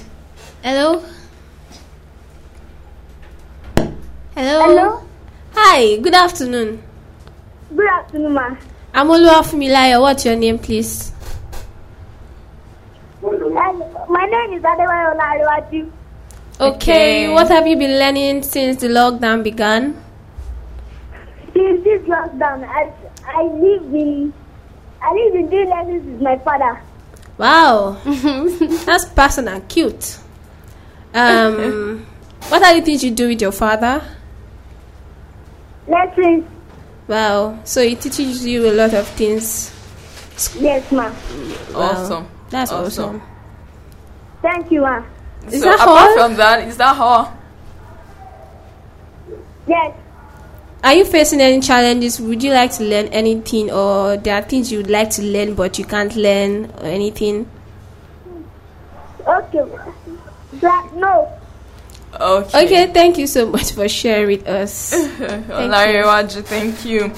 Hello. 0.62 1.04
Hello. 4.34 4.66
Hello. 4.66 5.00
Hi. 5.54 5.94
Good 6.02 6.14
afternoon. 6.14 6.82
Good 7.70 7.86
afternoon, 7.86 8.32
ma. 8.34 8.56
I'm 8.92 9.06
Oluwafumilayo. 9.06 10.00
What's 10.02 10.24
your 10.26 10.34
name, 10.34 10.58
please? 10.58 11.12
My 13.22 14.26
name 14.26 14.58
is 14.58 14.62
Adebayo 14.66 15.14
Olariwaju. 15.14 15.86
Okay. 16.58 16.66
Okay. 16.66 17.28
What 17.32 17.46
have 17.46 17.64
you 17.68 17.76
been 17.78 17.94
learning 17.96 18.42
since 18.42 18.80
the 18.80 18.88
lockdown 18.88 19.44
began? 19.44 19.94
Since 21.54 21.84
this 21.84 22.02
lockdown, 22.10 22.66
I 22.66 22.90
I 23.30 23.42
live 23.46 23.86
in 23.94 24.34
I 25.00 25.14
live 25.14 25.34
in 25.36 25.46
doing 25.48 25.70
lessons 25.70 26.02
with 26.10 26.22
my 26.22 26.38
father. 26.42 26.82
Wow. 27.38 28.02
That's 28.84 29.04
personal, 29.14 29.60
cute. 29.68 30.18
Um, 31.14 32.04
what 32.50 32.64
are 32.64 32.74
the 32.74 32.82
things 32.82 33.04
you 33.04 33.12
do 33.12 33.28
with 33.28 33.40
your 33.40 33.52
father? 33.52 34.02
Lessons, 35.86 36.44
Wow. 37.06 37.58
So 37.64 37.80
it 37.80 38.00
teaches 38.00 38.44
you 38.46 38.66
a 38.70 38.72
lot 38.72 38.94
of 38.94 39.06
things. 39.08 39.70
yes, 40.58 40.90
ma. 40.90 41.10
Wow. 41.74 41.80
Awesome. 41.90 42.28
That's 42.50 42.72
Awesome. 42.72 43.04
awesome. 43.20 43.22
Thank 44.40 44.70
you, 44.72 44.80
ma. 44.80 45.02
Is 45.50 45.60
so 45.60 45.68
that 45.68 45.80
apart 45.80 46.08
all? 46.10 46.14
from 46.16 46.36
that, 46.36 46.66
is 46.68 46.76
that 46.78 46.96
all? 46.96 47.32
Yes. 49.66 49.94
Are 50.82 50.94
you 50.94 51.04
facing 51.04 51.40
any 51.40 51.60
challenges? 51.60 52.20
Would 52.20 52.42
you 52.42 52.52
like 52.52 52.72
to 52.72 52.84
learn 52.84 53.06
anything, 53.08 53.70
or 53.70 54.16
there 54.16 54.34
are 54.36 54.42
things 54.42 54.70
you 54.72 54.78
would 54.78 54.90
like 54.90 55.10
to 55.10 55.22
learn 55.22 55.54
but 55.54 55.78
you 55.78 55.84
can't 55.84 56.14
learn, 56.16 56.66
or 56.78 56.84
anything? 56.84 57.46
Okay. 59.26 59.64
That, 60.60 60.90
no. 60.94 61.28
Okay. 62.20 62.64
Okay, 62.66 62.92
thank 62.92 63.18
you 63.18 63.26
so 63.26 63.46
much 63.50 63.72
for 63.72 63.88
sharing 63.88 64.26
with 64.38 64.46
us. 64.48 64.92
Olariwaju, 64.94 66.44
thank 66.52 66.84
you. 66.84 67.12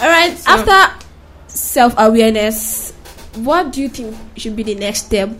All 0.00 0.08
right, 0.08 0.36
So- 0.36 0.50
after 0.50 1.06
self 1.48 1.94
awareness, 1.96 2.92
what 3.36 3.72
do 3.72 3.80
you 3.82 3.88
think 3.88 4.16
should 4.36 4.56
be 4.56 4.62
the 4.62 4.74
next 4.74 5.06
step? 5.06 5.30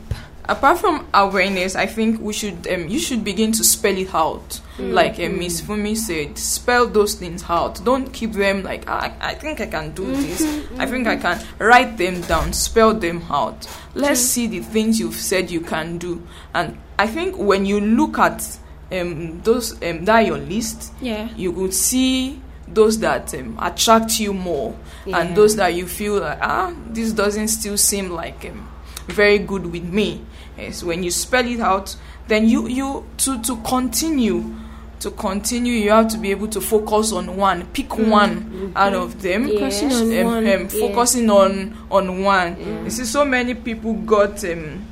Apart 0.49 0.79
from 0.79 1.07
awareness 1.15 1.77
i 1.77 1.87
think 1.87 2.21
we 2.21 2.33
should 2.33 2.67
um, 2.69 2.89
you 2.89 2.99
should 2.99 3.23
begin 3.25 3.53
to 3.53 3.63
spell 3.65 3.97
it 3.97 4.13
out. 4.15 4.61
Like 4.79 5.21
um, 5.21 5.39
miss 5.39 5.61
fumi 5.61 5.97
said 5.97 6.37
spell 6.39 6.87
those 6.89 7.15
things 7.15 7.45
out. 7.49 7.85
Don't 7.85 8.13
keep 8.13 8.33
them 8.33 8.63
like 8.65 8.89
i, 8.89 9.15
I 9.21 9.35
think 9.35 9.61
i 9.61 9.67
can 9.67 9.93
do 9.93 10.05
this. 10.07 10.43
I 10.79 10.87
think 10.87 11.07
i 11.07 11.17
can 11.17 11.41
write 11.59 11.97
them 11.99 12.21
down 12.23 12.53
spell 12.53 12.93
them 12.95 13.23
out. 13.31 13.69
Let's 13.95 14.21
see 14.21 14.47
the 14.49 14.61
things 14.61 14.99
you've 14.99 15.15
said 15.15 15.51
you 15.51 15.61
can 15.61 15.99
do. 15.99 16.27
And 16.55 16.79
i 16.99 17.07
think 17.07 17.37
when 17.39 17.65
you 17.67 17.81
look 17.81 18.19
at 18.19 18.59
um, 18.91 19.41
those 19.43 19.73
um, 19.83 20.05
that 20.07 20.27
your 20.27 20.39
list 20.39 20.93
Yeah. 21.01 21.29
you 21.37 21.53
could 21.53 21.75
see 21.75 22.41
those 22.67 22.99
that 23.01 23.33
um, 23.35 23.59
attract 23.61 24.19
you 24.19 24.33
more 24.33 24.75
Yeah. 25.05 25.19
and 25.21 25.37
those 25.37 25.55
that 25.57 25.75
you 25.75 25.87
feel 25.87 26.19
like 26.19 26.39
ah 26.41 26.73
this 26.89 27.13
doesn't 27.13 27.49
still 27.49 27.77
seem 27.77 28.11
like 28.11 28.45
um, 28.47 28.69
very 29.07 29.39
good 29.39 29.67
with 29.67 29.85
me 29.85 30.25
yes 30.59 30.83
when 30.83 31.03
you 31.03 31.11
spell 31.11 31.47
it 31.47 31.61
out 31.61 31.95
then 32.29 32.47
you 32.49 32.69
you 32.69 33.05
to 33.17 33.41
to 33.43 33.57
continue 33.63 34.55
to 35.01 35.11
continue 35.13 35.73
you 35.73 35.91
have 35.91 36.07
to 36.09 36.17
be 36.19 36.31
able 36.31 36.47
to 36.47 36.61
focus 36.61 37.13
on 37.13 37.37
one 37.37 37.67
pick 37.73 37.97
one 37.99 38.73
out 38.77 38.95
of 38.95 39.21
them 39.23 39.49
Yeah. 39.49 39.59
Focusing 39.59 39.93
on 39.93 40.19
um, 40.19 40.25
one. 40.27 40.47
um, 40.53 40.69
focusing 40.69 41.31
on 41.31 41.79
on 41.91 42.23
one 42.23 42.85
you 42.85 42.91
see 42.91 43.05
so 43.05 43.25
many 43.25 43.55
people 43.55 43.95
got 43.95 44.45
um, 44.45 44.85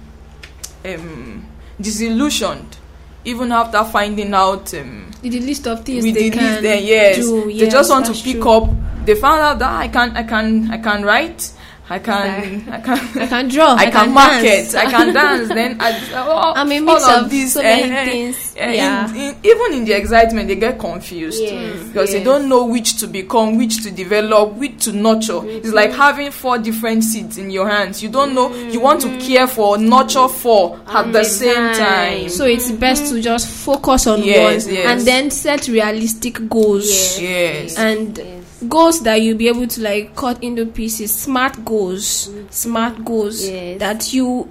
um, 0.84 1.46
disillusioned 1.80 2.76
even 3.24 3.52
after 3.52 3.84
finding 3.84 4.32
out 4.34 4.72
um, 4.74 5.10
The 5.22 5.40
list 5.40 5.66
of 5.66 5.84
things 5.84 6.04
with 6.04 6.14
they 6.14 6.30
the 6.30 6.36
can 6.38 6.50
list 6.52 6.62
there 6.62 6.80
yes 6.80 7.16
do. 7.18 7.52
they 7.52 7.68
just 7.68 7.90
want 7.90 8.06
to 8.06 8.14
pick 8.14 8.40
true. 8.40 8.50
up 8.50 8.70
they 9.04 9.14
found 9.14 9.40
out 9.40 9.58
that 9.60 9.72
i 9.72 9.88
can 9.88 10.16
i 10.16 10.22
can 10.24 10.70
i 10.70 10.78
can 10.78 11.04
write 11.04 11.52
i 11.90 11.98
can't, 11.98 12.68
i 12.68 12.80
can't, 12.80 13.16
I 13.16 13.26
can't 13.26 13.50
draw. 13.50 13.74
I, 13.78 13.82
I, 13.86 13.90
can, 13.90 14.12
market, 14.14 14.74
I 14.76 14.90
can 14.90 15.12
dance. 15.12 15.48
Then 15.48 15.76
I, 15.80 16.12
all, 16.14 16.54
I'm 16.56 16.70
a 16.70 16.80
all 16.88 17.04
of 17.04 17.28
these, 17.28 17.52
so 17.54 17.62
many 17.62 17.90
eh, 17.92 18.04
things. 18.04 18.54
eh, 18.56 18.68
in- 18.68 18.74
Yeah. 18.74 19.12
in- 19.14 19.36
even 19.42 19.72
in 19.74 19.84
the 19.84 19.92
excitement, 19.94 20.46
they 20.46 20.54
get 20.54 20.78
confused 20.78 21.42
Yes, 21.42 21.82
because 21.88 22.12
they 22.12 22.22
don't 22.22 22.48
know 22.48 22.64
which 22.66 22.98
to 23.00 23.08
become, 23.08 23.58
which 23.58 23.82
to 23.82 23.90
develop, 23.90 24.52
which 24.54 24.84
to 24.84 24.92
nurture. 24.92 25.40
It's 25.44 25.72
like 25.72 25.90
having 25.92 26.30
four 26.30 26.58
different 26.58 27.02
seeds 27.02 27.38
in 27.38 27.50
your 27.50 27.68
hands. 27.68 28.02
You 28.02 28.08
don't 28.08 28.34
know. 28.36 28.54
You 28.54 28.78
want 28.80 29.00
to 29.02 29.18
care 29.18 29.48
for, 29.48 29.76
nurture 29.76 30.28
four 30.28 30.78
at 30.86 31.12
the 31.12 31.24
same 31.24 31.74
time. 31.74 32.28
So 32.28 32.44
it's 32.44 32.70
best 32.70 33.12
to 33.12 33.20
just 33.20 33.48
focus 33.48 34.06
on 34.06 34.22
Yes, 34.22 34.66
one 34.66 34.74
yes. 34.76 34.86
and 34.86 35.00
then 35.00 35.30
set 35.32 35.66
realistic 35.66 36.48
goals. 36.48 36.88
Yes. 36.88 37.20
yes. 37.20 37.78
And 37.78 38.16
Yes. 38.16 38.39
Goals 38.68 39.02
that 39.02 39.16
you'll 39.22 39.38
be 39.38 39.48
able 39.48 39.66
to 39.66 39.80
like 39.80 40.14
cut 40.16 40.42
into 40.42 40.66
pieces 40.66 41.14
smart 41.14 41.64
goals 41.64 42.30
smart 42.50 43.04
goals 43.04 43.48
Yes. 43.48 43.78
that 43.80 44.12
you 44.12 44.48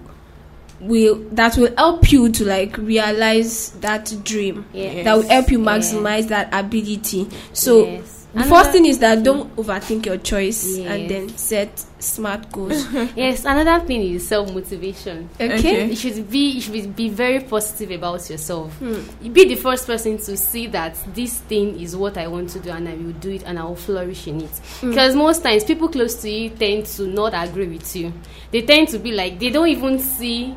will 0.82 1.16
that 1.32 1.58
will 1.58 1.74
help 1.76 2.12
you 2.12 2.30
to 2.32 2.46
like 2.46 2.78
realize 2.78 3.72
that 3.82 4.14
dream 4.24 4.66
Yes. 4.74 5.04
that 5.06 5.16
will 5.16 5.28
help 5.28 5.52
you 5.52 5.64
Yes. 5.64 5.94
maximize 5.94 6.28
that 6.30 6.50
ability 6.54 7.28
so 7.54 7.86
Yes. 7.86 8.19
The 8.34 8.42
Another- 8.42 8.50
first 8.56 8.72
thing 8.72 8.86
is 8.86 9.00
that 9.00 9.24
don't 9.24 9.56
overthink 9.56 10.06
your 10.06 10.18
choice 10.18 10.78
and 10.78 11.10
then 11.10 11.30
set 11.30 11.84
smart 12.00 12.52
goals. 12.52 12.86
Yes 13.16 13.44
another 13.44 13.84
thing 13.86 14.02
is 14.04 14.28
self 14.28 14.54
motivation 14.54 15.30
okay, 15.36 15.58
Okay. 15.58 15.86
you 15.90 15.96
should 15.96 16.30
be 16.30 16.52
you 16.52 16.62
should 16.62 16.74
be, 16.74 16.86
be 16.88 17.10
very 17.10 17.40
positive 17.40 17.92
about 17.92 18.30
yourself. 18.30 18.72
Hmm. 18.78 19.02
be 19.34 19.46
the 19.46 19.56
first 19.56 19.88
person 19.88 20.18
to 20.20 20.38
see 20.38 20.68
that 20.68 20.96
this 21.16 21.40
thing 21.40 21.80
is 21.80 21.96
what 21.96 22.18
i 22.18 22.28
want 22.28 22.50
to 22.52 22.60
do 22.60 22.70
and 22.70 22.88
i 22.88 22.94
will 22.94 23.14
do 23.14 23.32
it 23.32 23.44
and 23.46 23.58
i 23.58 23.64
will 23.64 23.76
flourish 23.76 24.28
in 24.28 24.42
it. 24.42 24.50
Hmm. 24.82 24.90
because 24.92 25.16
most 25.16 25.42
times 25.44 25.64
people 25.64 25.90
close 25.90 26.16
to 26.22 26.30
you 26.30 26.50
tend 26.52 26.86
to 26.86 27.08
not 27.08 27.34
agree 27.34 27.68
with 27.68 27.96
you. 27.96 28.14
They 28.52 28.62
tend 28.62 28.90
to 28.90 29.00
be 29.00 29.12
like 29.12 29.40
they 29.40 29.50
don't 29.50 29.68
even 29.70 29.98
see 30.00 30.56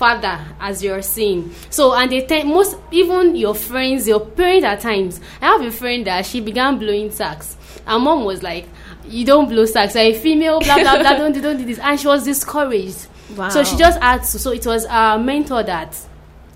father 0.00 0.42
as 0.58 0.82
you're 0.82 1.02
seeing 1.02 1.54
so 1.68 1.92
and 1.92 2.10
they 2.10 2.24
tend 2.24 2.48
most 2.48 2.74
even 2.90 3.36
your 3.36 3.54
friends 3.54 4.08
your 4.08 4.18
parents 4.18 4.64
at 4.64 4.80
times. 4.80 5.20
I 5.42 5.48
have 5.48 5.60
a 5.60 5.70
friend 5.70 6.06
that 6.06 6.24
she 6.24 6.40
began 6.40 6.78
blowing 6.78 7.10
sax 7.10 7.58
her 7.86 7.98
mom 7.98 8.24
was 8.24 8.42
like 8.42 8.66
you 9.04 9.26
don't 9.26 9.46
blow 9.46 9.66
sax 9.66 9.94
you're 9.94 10.04
a 10.04 10.14
female 10.14 10.58
blah 10.60 10.78
blah 10.78 10.98
blah. 11.00 11.18
Don't 11.18 11.32
do 11.32 11.42
don't 11.42 11.58
do 11.58 11.66
this. 11.66 11.78
And 11.78 12.00
she 12.00 12.06
was 12.06 12.24
discouraged. 12.24 13.08
Wow 13.36 13.50
so 13.50 13.62
she 13.62 13.76
just 13.76 14.00
had 14.00 14.22
to 14.22 14.38
so 14.38 14.52
it 14.52 14.64
was 14.66 14.86
our 14.86 15.18
mentor 15.18 15.62
that 15.64 15.94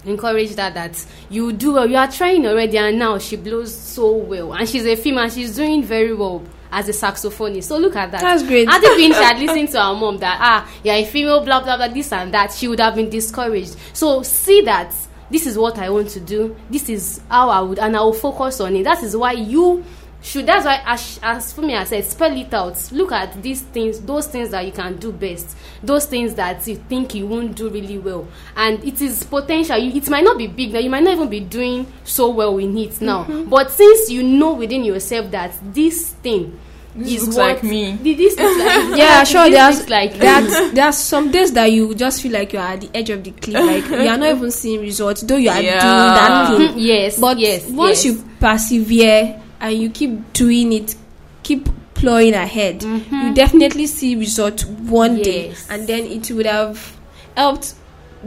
encouraged 0.07 0.59
her 0.59 0.71
that 0.71 1.05
you 1.29 1.53
do 1.53 1.75
well. 1.75 1.87
You 1.89 1.97
are 1.97 2.11
trying 2.11 2.47
already 2.47 2.79
and 2.79 2.99
now 2.99 3.19
she 3.19 3.37
blows 3.37 3.75
so 3.75 4.11
well. 4.11 4.55
And 4.55 4.67
she's 4.67 4.87
a 4.87 4.97
female 4.97 5.25
and 5.25 5.33
she's 5.33 5.55
doing 5.55 5.83
very 5.83 6.15
well 6.15 6.43
as 6.75 6.89
a 6.89 6.93
saxophonist. 6.93 7.65
So 7.65 7.79
look 7.79 7.95
at 7.97 8.11
that. 8.11 8.21
That's 8.21 8.43
great. 8.43 8.69
had 8.69 8.83
it 8.83 8.97
been 8.97 9.13
she 9.13 9.23
had 9.23 9.39
listened 9.47 9.69
to 9.71 9.83
her 9.83 9.95
mom 9.95 10.19
that 10.19 10.39
ah 10.41 10.71
you're 10.83 10.95
a 10.97 11.05
female 11.05 11.45
blah 11.45 11.63
blah 11.63 11.77
blah 11.77 11.89
this 11.89 12.13
and 12.13 12.35
that 12.35 12.53
she 12.53 12.67
would 12.69 12.81
have 12.81 12.97
been 12.97 13.09
discouraged. 13.09 13.77
So 13.93 14.23
see 14.23 14.61
that 14.63 14.93
this 15.31 15.47
is 15.47 15.57
what 15.57 15.79
i 15.79 15.89
want 15.89 16.11
to 16.11 16.21
do. 16.21 16.55
This 16.69 16.89
is 16.89 17.21
how 17.31 17.49
i 17.49 17.61
would 17.61 17.79
and 17.79 17.97
i 17.97 18.01
will 18.01 18.13
focus 18.13 18.61
on 18.61 18.75
it. 18.77 18.83
That 18.85 19.03
is 19.03 19.17
why 19.17 19.33
you 19.33 19.85
should 20.21 20.47
that's 20.47 20.65
why 20.65 20.83
as 20.87 21.21
as 21.23 21.53
for 21.53 21.61
me 21.61 21.77
i 21.77 21.85
said 21.85 22.03
spell 22.05 22.37
it 22.37 22.53
out. 22.53 22.91
Look 22.93 23.13
at 23.13 23.41
these 23.43 23.61
things 23.63 24.01
those 24.01 24.27
things 24.27 24.51
that 24.51 24.67
you 24.67 24.73
can 24.73 24.97
do 24.97 25.13
best. 25.13 25.57
Those 25.83 26.07
things 26.07 26.35
that 26.35 26.67
you 26.67 26.77
think 26.77 27.15
you 27.15 27.27
won't 27.27 27.55
do 27.55 27.69
really 27.69 27.99
well. 27.99 28.27
And 28.57 28.83
it 28.85 29.01
is 29.03 29.23
potential. 29.23 29.77
You, 29.79 29.93
it 29.93 30.09
might 30.09 30.25
not 30.25 30.39
be 30.39 30.47
big 30.49 30.73
now 30.73 30.81
you 30.81 30.91
might 30.91 31.05
not 31.05 31.15
even 31.15 31.29
be 31.31 31.41
doing 31.41 31.87
so 32.05 32.31
well 32.31 32.59
in 32.59 32.77
it 32.79 33.01
now. 33.01 33.25
But 33.45 33.71
since 33.71 34.11
you 34.11 34.23
know 34.25 34.55
within 34.55 34.83
yourself 34.85 35.31
that 35.31 35.53
this 35.73 36.11
thing 36.15 36.59
This 36.97 37.13
is 37.15 37.25
looks 37.25 37.37
what 37.37 37.47
like 37.57 37.63
me. 37.65 37.99
Th- 37.99 38.17
this 38.23 38.37
looks 38.39 38.59
like 38.59 38.97
yeah 38.99 39.25
sure 39.25 39.51
there's 39.51 39.89
like 39.89 40.15
that 40.19 40.71
there's 40.75 40.97
some 40.97 41.31
days 41.31 41.53
that 41.53 41.73
you 41.73 41.95
just 41.95 42.23
feel 42.23 42.33
like 42.33 42.53
you're 42.53 42.63
at 42.63 42.81
the 42.83 42.91
edge 42.95 43.11
of 43.11 43.25
the 43.25 43.33
cliff 43.33 43.55
like 43.55 43.89
you 43.91 44.09
are 44.09 44.17
not 44.17 44.31
even 44.37 44.51
seeing 44.51 44.81
results 44.81 45.23
though 45.23 45.37
you 45.37 45.51
are 45.51 45.61
Yeah. 45.61 45.81
doing 45.81 46.15
that 46.15 46.57
thing 46.75 46.79
yes 46.79 47.19
But 47.21 47.39
yes 47.39 47.67
once 47.69 48.05
yes. 48.05 48.15
you 48.15 48.25
persevere 48.39 49.41
and 49.61 49.79
you 49.79 49.89
keep 49.91 50.33
doing 50.35 50.73
it, 50.75 50.95
keep 51.43 51.69
plowing 51.95 52.35
ahead, 52.35 52.83
you 52.83 52.89
mm-hmm. 53.01 53.33
definitely 53.33 53.87
see 53.87 54.15
results 54.15 54.65
one 54.67 55.23
day, 55.23 55.55
and 55.71 55.87
then 55.87 56.05
it 56.05 56.31
would 56.31 56.45
have 56.45 56.97
helped 57.35 57.75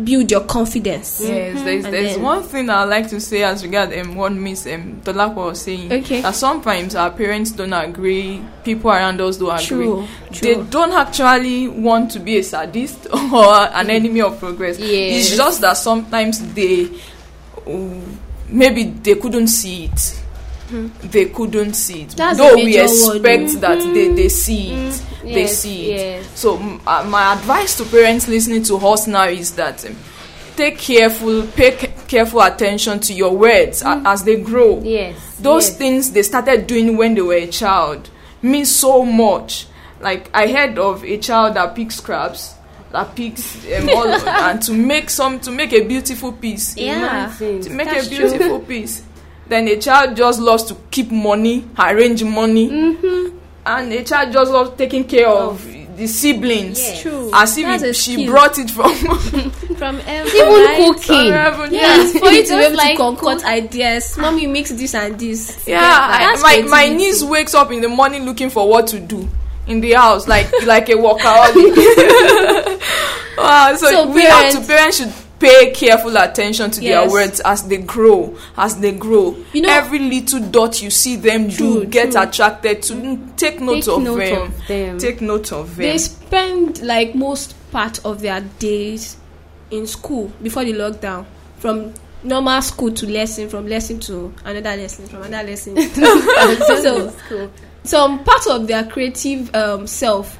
build 0.03 0.29
your 0.31 0.41
confidence. 0.41 1.21
Yes, 1.23 1.61
there's, 1.63 1.83
there's 1.83 2.15
then- 2.15 2.21
one 2.23 2.43
thing 2.43 2.69
I 2.69 2.83
like 2.83 3.09
to 3.09 3.19
say 3.19 3.43
as 3.43 3.63
regard 3.63 3.93
um, 3.97 4.15
what 4.15 4.31
Miss 4.33 4.65
um, 4.67 5.01
Dolakwa 5.03 5.47
was 5.47 5.61
saying. 5.61 5.91
Okay. 5.91 6.21
That 6.21 6.35
sometimes 6.35 6.95
our 6.95 7.11
parents 7.11 7.51
don't 7.51 7.73
agree, 7.73 8.41
people 8.63 8.91
around 8.91 9.19
us 9.21 9.37
don't 9.37 9.59
True, 9.61 9.99
agree. 10.03 10.07
true. 10.31 10.55
They 10.63 10.69
don't 10.69 10.91
actually 10.93 11.67
want 11.67 12.11
to 12.11 12.19
be 12.19 12.37
a 12.37 12.43
sadist 12.43 13.07
or 13.13 13.53
an 13.53 13.89
enemy 13.89 14.21
of 14.21 14.39
progress. 14.39 14.79
Yes. 14.79 15.27
It's 15.27 15.37
just 15.37 15.61
that 15.61 15.77
sometimes 15.77 16.39
they, 16.53 16.89
uh, 17.65 18.01
maybe 18.49 18.83
they 18.83 19.15
couldn't 19.15 19.47
see 19.47 19.85
it. 19.85 20.23
They 20.69 21.25
couldn't 21.25 21.73
see 21.73 22.03
it. 22.03 22.09
That's 22.09 22.37
Though 22.37 22.55
we 22.55 22.77
expect 22.77 23.23
word. 23.53 23.61
that 23.61 23.79
they, 23.93 24.13
they 24.13 24.29
see 24.29 24.71
it. 24.73 25.03
They 25.23 25.41
Yes, 25.41 25.57
see 25.59 25.91
it. 25.91 25.97
yes. 25.99 26.39
So 26.39 26.57
m- 26.57 26.81
uh, 26.85 27.05
my 27.09 27.33
advice 27.33 27.75
to 27.77 27.85
parents 27.85 28.27
listening 28.27 28.63
to 28.63 28.75
us 28.77 29.07
now 29.07 29.25
is 29.25 29.55
that 29.55 29.85
um, 29.85 29.95
take 30.55 30.77
careful, 30.77 31.43
pay 31.47 31.77
c- 31.77 31.87
careful 32.07 32.41
attention 32.41 32.99
to 33.01 33.13
your 33.13 33.35
words 33.35 33.81
a- 33.81 34.01
as 34.05 34.23
they 34.23 34.35
grow. 34.41 34.81
yes 34.81 35.15
Those 35.39 35.69
yes. 35.69 35.77
things 35.77 36.11
they 36.11 36.23
started 36.23 36.67
doing 36.67 36.97
when 36.97 37.15
they 37.15 37.21
were 37.21 37.33
a 37.35 37.47
child 37.47 38.09
mean 38.41 38.65
so 38.65 39.03
much. 39.05 39.67
Like 39.99 40.29
I 40.33 40.47
heard 40.47 40.77
of 40.77 41.03
a 41.03 41.17
child 41.17 41.55
that 41.55 41.75
picks 41.75 41.99
crabs, 41.99 42.53
that 42.91 43.15
picks 43.15 43.65
um, 43.73 43.89
all 43.95 44.07
and 44.07 44.61
to 44.63 44.73
make 44.73 45.09
some 45.09 45.39
to 45.41 45.51
make 45.51 45.73
a 45.73 45.83
beautiful 45.85 46.31
piece. 46.31 46.75
Yeah. 46.77 47.33
To 47.37 47.69
make 47.69 47.87
That's 47.89 48.07
a 48.07 48.09
true. 48.15 48.29
beautiful 48.29 48.59
piece. 48.61 49.03
Then 49.49 49.67
a 49.67 49.77
child 49.77 50.15
just 50.17 50.39
loves 50.39 50.63
to 50.65 50.75
keep 50.91 51.09
money, 51.11 51.65
arrange 51.79 52.23
money, 52.23 52.69
Mm-hmm. 52.69 53.37
and 53.65 53.93
a 53.93 54.03
child 54.03 54.33
just 54.33 54.51
loves 54.51 54.77
taking 54.77 55.05
care 55.05 55.27
of 55.29 55.65
the 55.97 56.05
siblings. 56.05 56.79
Yes. 56.79 57.01
True. 57.01 57.31
As 57.33 57.57
if 57.57 57.81
it- 57.83 57.95
she 57.95 58.13
skill. 58.13 58.31
brought 58.31 58.57
it 58.59 58.69
from 58.69 58.93
From 59.77 59.99
every 60.05 60.39
even 60.39 60.63
night. 60.65 60.77
cooking 60.95 61.31
heaven. 61.31 61.71
Yes, 61.73 62.11
for 62.17 62.29
you 62.31 62.43
to 62.43 62.49
be 62.49 62.49
Just 62.49 62.51
able 62.51 62.77
like 62.77 62.91
to 62.91 62.97
concoct 62.97 63.43
ideas. 63.45 64.17
Mommy 64.17 64.47
mix 64.47 64.71
this 64.71 64.93
and 64.95 65.19
this. 65.19 65.67
Yeah, 65.67 65.79
I, 65.81 66.19
That's 66.19 66.41
my 66.43 66.61
my 66.69 66.87
niece 66.89 67.23
wakes 67.23 67.53
up 67.53 67.71
in 67.71 67.81
the 67.81 67.87
morning 67.87 68.25
looking 68.25 68.49
for 68.49 68.67
what 68.67 68.87
to 68.87 68.99
do 68.99 69.27
in 69.67 69.79
the 69.81 69.93
house, 69.93 70.27
like 70.27 70.51
like 70.65 70.89
a 70.89 70.93
workaholic. 70.93 72.81
wow, 73.37 73.75
so, 73.75 73.87
So 73.89 74.07
we 74.11 74.23
have 74.23 74.51
to 74.53 74.59
parents- 74.61 74.67
parents 74.67 74.97
should 74.97 75.13
pay 75.39 75.71
careful 75.71 76.17
attention 76.17 76.71
to 76.71 76.81
their 76.81 77.09
words 77.09 77.39
as 77.41 77.67
they 77.67 77.77
grow, 77.77 78.35
as 78.57 78.77
they 78.79 78.91
grow. 78.91 79.35
You 79.53 79.61
know- 79.61 79.69
every 79.69 79.99
little 79.99 80.39
dot 80.39 80.81
you 80.81 80.89
see 80.89 81.15
them 81.15 81.49
True, 81.49 81.81
do, 81.81 81.85
get 81.85 82.11
true. 82.11 82.21
attracted 82.21 82.81
to. 82.83 82.93
Mm, 82.93 83.35
Take 83.37 83.59
note, 83.61 83.83
Take 83.83 83.87
of, 83.87 84.03
note 84.03 84.17
them. 84.19 84.41
of 84.41 84.67
them. 84.67 84.97
Take 84.97 85.21
note 85.21 85.51
of 85.51 85.75
them. 85.75 85.83
They 85.85 85.97
spend 85.97 86.81
like 86.81 87.13
most 87.15 87.55
part 87.71 88.03
of 88.05 88.21
their 88.21 88.41
days 88.41 89.17
in 89.69 89.85
school 89.85 90.31
before 90.41 90.63
the 90.65 90.73
lockdown. 90.73 91.25
From 91.59 91.93
normal 92.23 92.61
school 92.61 92.91
to 92.93 93.07
lesson, 93.07 93.49
from 93.49 93.67
lesson 93.67 93.99
to 94.01 94.33
another 94.43 94.75
lesson, 94.75 95.07
from 95.07 95.23
another 95.23 95.49
lesson. 95.49 95.77
so 95.91 97.49
some 97.83 98.23
part 98.23 98.47
of 98.47 98.67
their 98.67 98.83
creative 98.85 99.53
um, 99.55 99.85
self 99.87 100.39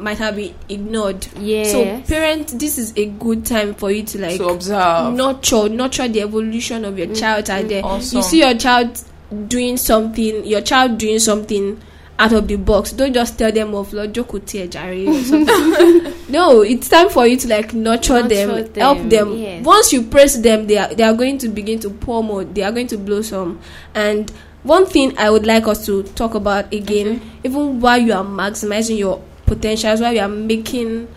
might 0.00 0.18
have 0.18 0.36
been 0.36 0.54
ignored. 0.68 1.26
Yes. 1.38 1.72
So 1.72 2.00
parents, 2.02 2.52
this 2.54 2.78
is 2.78 2.96
a 2.96 3.06
good 3.06 3.44
time 3.46 3.74
for 3.74 3.90
you 3.90 4.02
to 4.04 4.20
like 4.20 4.38
to 4.38 4.46
observe. 4.48 5.14
nurture 5.14 5.68
nurture 5.68 6.08
the 6.08 6.22
evolution 6.22 6.84
of 6.84 6.98
your 6.98 7.08
mm-hmm. 7.08 7.16
child 7.16 7.50
out 7.50 7.68
there. 7.68 7.84
Awesome. 7.84 8.16
You 8.18 8.22
see 8.22 8.38
your 8.40 8.54
child 8.56 9.02
doing 9.48 9.76
something, 9.76 10.44
your 10.44 10.60
child 10.60 10.98
doing 10.98 11.18
something 11.18 11.80
out 12.20 12.32
of 12.34 12.46
the 12.48 12.56
box. 12.56 12.92
Don't 12.92 13.14
just 13.14 13.38
tell 13.38 13.50
them 13.50 13.74
of 13.74 13.92
Lord 13.92 14.12
Jokuti 14.12 14.68
Ejari 14.68 15.08
or 15.08 15.22
something. 15.24 16.32
no, 16.32 16.60
it's 16.60 16.88
time 16.88 17.08
for 17.08 17.26
you 17.26 17.36
to 17.38 17.48
like 17.48 17.72
nurture, 17.72 18.22
Nurture 18.22 18.28
them, 18.28 18.48
help 18.76 18.98
them, 18.98 19.08
them. 19.08 19.36
yes. 19.38 19.64
Once 19.64 19.92
you 19.92 20.02
press 20.02 20.36
them, 20.36 20.66
they 20.66 20.76
are 20.78 20.94
they 20.94 21.02
are 21.02 21.14
going 21.14 21.38
to 21.38 21.48
begin 21.48 21.80
to 21.80 21.90
pour 21.90 22.22
more. 22.22 22.44
They 22.44 22.62
are 22.62 22.72
going 22.72 22.88
to 22.88 22.98
blossom. 22.98 23.60
And 23.94 24.30
one 24.62 24.84
thing 24.84 25.16
I 25.16 25.30
would 25.30 25.46
like 25.46 25.66
us 25.66 25.86
to 25.86 26.02
talk 26.02 26.34
about 26.34 26.72
again, 26.72 27.22
even 27.42 27.80
while 27.80 27.98
you 27.98 28.12
are 28.12 28.24
maximizing 28.24 28.98
your 28.98 29.22
potentials, 29.50 30.00
while 30.00 30.12
we 30.12 30.20
are 30.20 30.28
making 30.28 31.08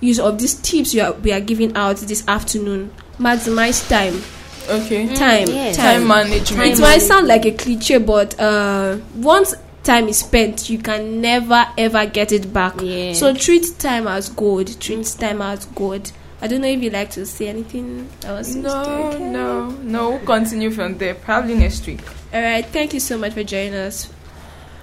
use 0.00 0.18
of 0.18 0.38
these 0.38 0.54
tips 0.54 0.94
you 0.94 1.02
are, 1.02 1.12
we 1.12 1.32
are 1.32 1.40
giving 1.40 1.76
out 1.76 1.96
this 1.98 2.26
afternoon, 2.28 2.90
maximize 3.18 3.86
time. 3.88 4.22
Okay. 4.68 5.14
Time, 5.14 5.48
yes. 5.48 5.76
Time 5.76 6.00
time. 6.00 6.08
management. 6.08 6.72
It 6.72 6.80
might 6.80 6.98
sound 6.98 7.26
like 7.26 7.44
a 7.44 7.50
cliche, 7.50 7.98
but 7.98 8.38
uh, 8.38 8.98
once 9.16 9.54
time 9.82 10.08
is 10.08 10.18
spent, 10.18 10.70
you 10.70 10.78
can 10.78 11.20
never 11.20 11.66
ever 11.76 12.06
get 12.06 12.32
it 12.32 12.52
back. 12.52 12.80
Yeah. 12.80 13.12
So 13.14 13.34
treat 13.34 13.66
time 13.78 14.06
as 14.06 14.28
gold. 14.28 14.80
Treat 14.80 15.04
time 15.18 15.42
as 15.42 15.66
gold. 15.66 16.12
I 16.42 16.46
don't 16.46 16.60
know 16.62 16.68
if 16.68 16.82
you'd 16.82 16.92
like 16.92 17.10
to 17.12 17.26
say 17.26 17.48
anything. 17.48 18.08
Else 18.24 18.54
was 18.54 18.56
No, 18.56 19.18
no, 19.18 19.70
no. 19.70 20.10
We'll 20.10 20.20
continue 20.20 20.70
from 20.70 20.96
there. 20.98 21.14
Probably 21.14 21.54
next 21.54 21.86
week. 21.86 22.00
All 22.32 22.40
right. 22.40 22.64
Thank 22.64 22.94
you 22.94 23.00
so 23.00 23.18
much 23.18 23.34
for 23.34 23.44
joining 23.44 23.74
us. 23.74 24.08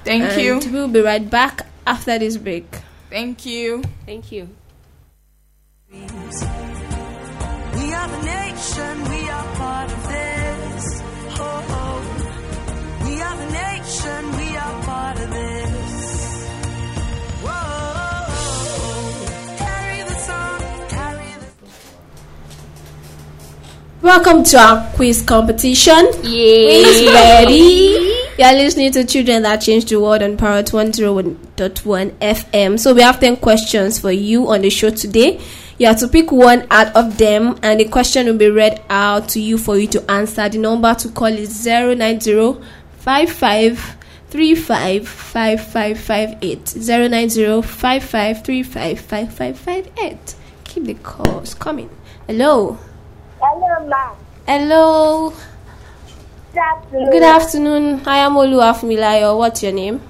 Thank 0.04 0.24
And 0.24 0.42
you. 0.42 0.72
We'll 0.72 0.88
be 0.88 1.02
right 1.02 1.28
back 1.28 1.66
after 1.88 2.20
this 2.20 2.36
break. 2.38 2.68
Thank 3.10 3.46
you. 3.46 3.82
Thank 4.06 4.32
you. 4.32 4.50
We 5.90 6.04
are 7.94 8.10
the 8.10 8.22
nation, 8.28 9.04
we 9.10 9.30
are 9.30 9.48
part 9.56 9.90
of 9.90 10.08
this. 10.08 11.02
Oh, 11.40 11.64
oh. 11.80 12.02
We 13.06 13.22
are 13.22 13.38
the 13.38 13.50
nation, 13.52 14.22
we 14.36 14.58
are 14.58 14.84
part 14.84 15.18
of 15.18 15.30
this. 15.32 16.48
Whoa, 17.46 18.28
carry 19.58 20.04
the 20.04 20.16
song, 20.28 20.60
carry 20.90 21.32
the 21.40 21.48
Welcome 24.02 24.44
to 24.44 24.58
our 24.60 24.92
quiz 24.96 25.22
competition. 25.22 26.06
Yay. 26.24 26.84
Quiz 26.84 27.14
ready? 27.14 27.87
You're 28.38 28.52
listening 28.52 28.92
to 28.92 29.04
Children 29.04 29.42
That 29.42 29.62
Changed 29.62 29.90
the 29.90 30.00
World 30.00 30.22
on 30.22 30.38
Parrot 30.38 30.68
101.1 30.68 32.12
FM. 32.20 32.80
So 32.80 32.94
we 32.94 33.02
have 33.02 33.20
10 33.20 33.38
questions 33.38 33.98
for 33.98 34.12
you 34.12 34.52
on 34.52 34.62
the 34.62 34.70
show 34.70 34.92
today. 34.92 35.42
You 35.80 35.88
have 35.88 35.98
to 36.02 36.08
pick 36.08 36.32
one 36.32 36.68
out 36.70 36.96
of 36.96 37.18
them 37.18 37.58
and 37.64 37.80
the 37.80 37.86
question 37.86 38.28
will 38.28 38.38
be 38.38 38.52
read 38.52 38.80
out 38.92 39.30
to 39.30 39.40
you 39.40 39.58
for 39.58 39.76
you 39.76 39.88
to 39.88 40.12
answer. 40.12 40.48
The 40.48 40.60
number 40.60 40.94
to 40.94 41.10
call 41.10 41.34
is 41.34 41.66
090 41.66 42.62
55 43.00 43.98
35 44.30 45.08
5558. 45.10 46.76
090 46.76 47.62
55 47.64 48.44
35 48.44 49.00
5558. 49.00 50.36
Keep 50.64 50.84
the 50.84 50.94
calls 50.94 51.56
coming. 51.56 51.90
Hello. 52.28 52.78
Hello, 53.42 53.88
ma. 53.88 54.14
Hello. 54.48 55.34
Good 56.58 56.64
afternoon. 56.64 57.10
Good 57.12 57.22
afternoon. 57.24 58.02
I 58.08 58.18
am 58.18 58.34
Olu 58.34 58.58
Afumilayo. 58.68 59.38
What's 59.38 59.62
your 59.62 59.72
name? 59.74 60.02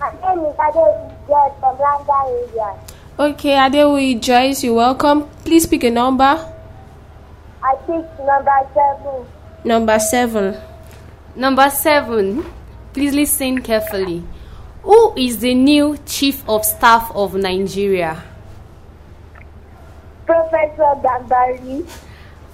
My 0.00 0.10
name 0.10 0.46
is 0.46 0.54
Ade 0.58 1.12
George 1.28 1.52
from 1.60 1.76
Langa 1.76 2.20
area. 2.24 2.78
Okay, 3.18 3.50
Adewi 3.56 4.18
Joyce, 4.18 4.64
you're 4.64 4.72
welcome. 4.72 5.28
Please 5.44 5.66
pick 5.66 5.84
a 5.84 5.90
number. 5.90 6.24
I 7.62 7.74
pick 7.86 8.06
number 8.24 8.66
seven. 8.72 9.26
Number 9.62 9.98
seven. 9.98 10.56
Number 11.36 11.68
seven. 11.68 12.46
Please 12.94 13.12
listen 13.12 13.60
carefully. 13.60 14.24
Who 14.84 15.14
is 15.18 15.40
the 15.40 15.52
new 15.52 15.98
chief 16.06 16.48
of 16.48 16.64
staff 16.64 17.12
of 17.14 17.34
Nigeria? 17.34 18.22
Professor 20.24 20.94
Gambari. 21.04 21.84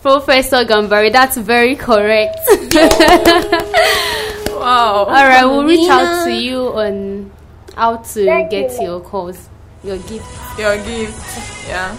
Professor 0.02 0.64
Gambari. 0.64 1.12
That's 1.12 1.36
very 1.36 1.76
correct. 1.76 2.38
Wow. 4.58 5.04
All 5.04 5.06
right, 5.06 5.44
we'll 5.44 5.64
reach 5.64 5.88
out 5.88 6.24
to 6.24 6.32
you 6.32 6.58
on 6.76 7.30
how 7.76 7.96
to 7.98 8.24
Thank 8.24 8.50
get 8.50 8.72
you. 8.72 8.82
your 8.86 9.00
calls, 9.00 9.48
your 9.84 9.98
gift. 9.98 10.26
Your 10.58 10.76
gift. 10.78 11.68
Yeah. 11.68 11.94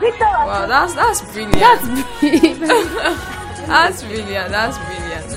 Victor 0.00 0.24
Wow, 0.24 0.66
that's 0.66 0.94
that's 0.94 1.22
brilliant. 1.32 1.54
That's 1.54 2.20
brilliant. 2.20 2.60
That's 3.66 4.02
brilliant. 4.04 4.50
That's 4.50 4.78
brilliant. 4.78 5.32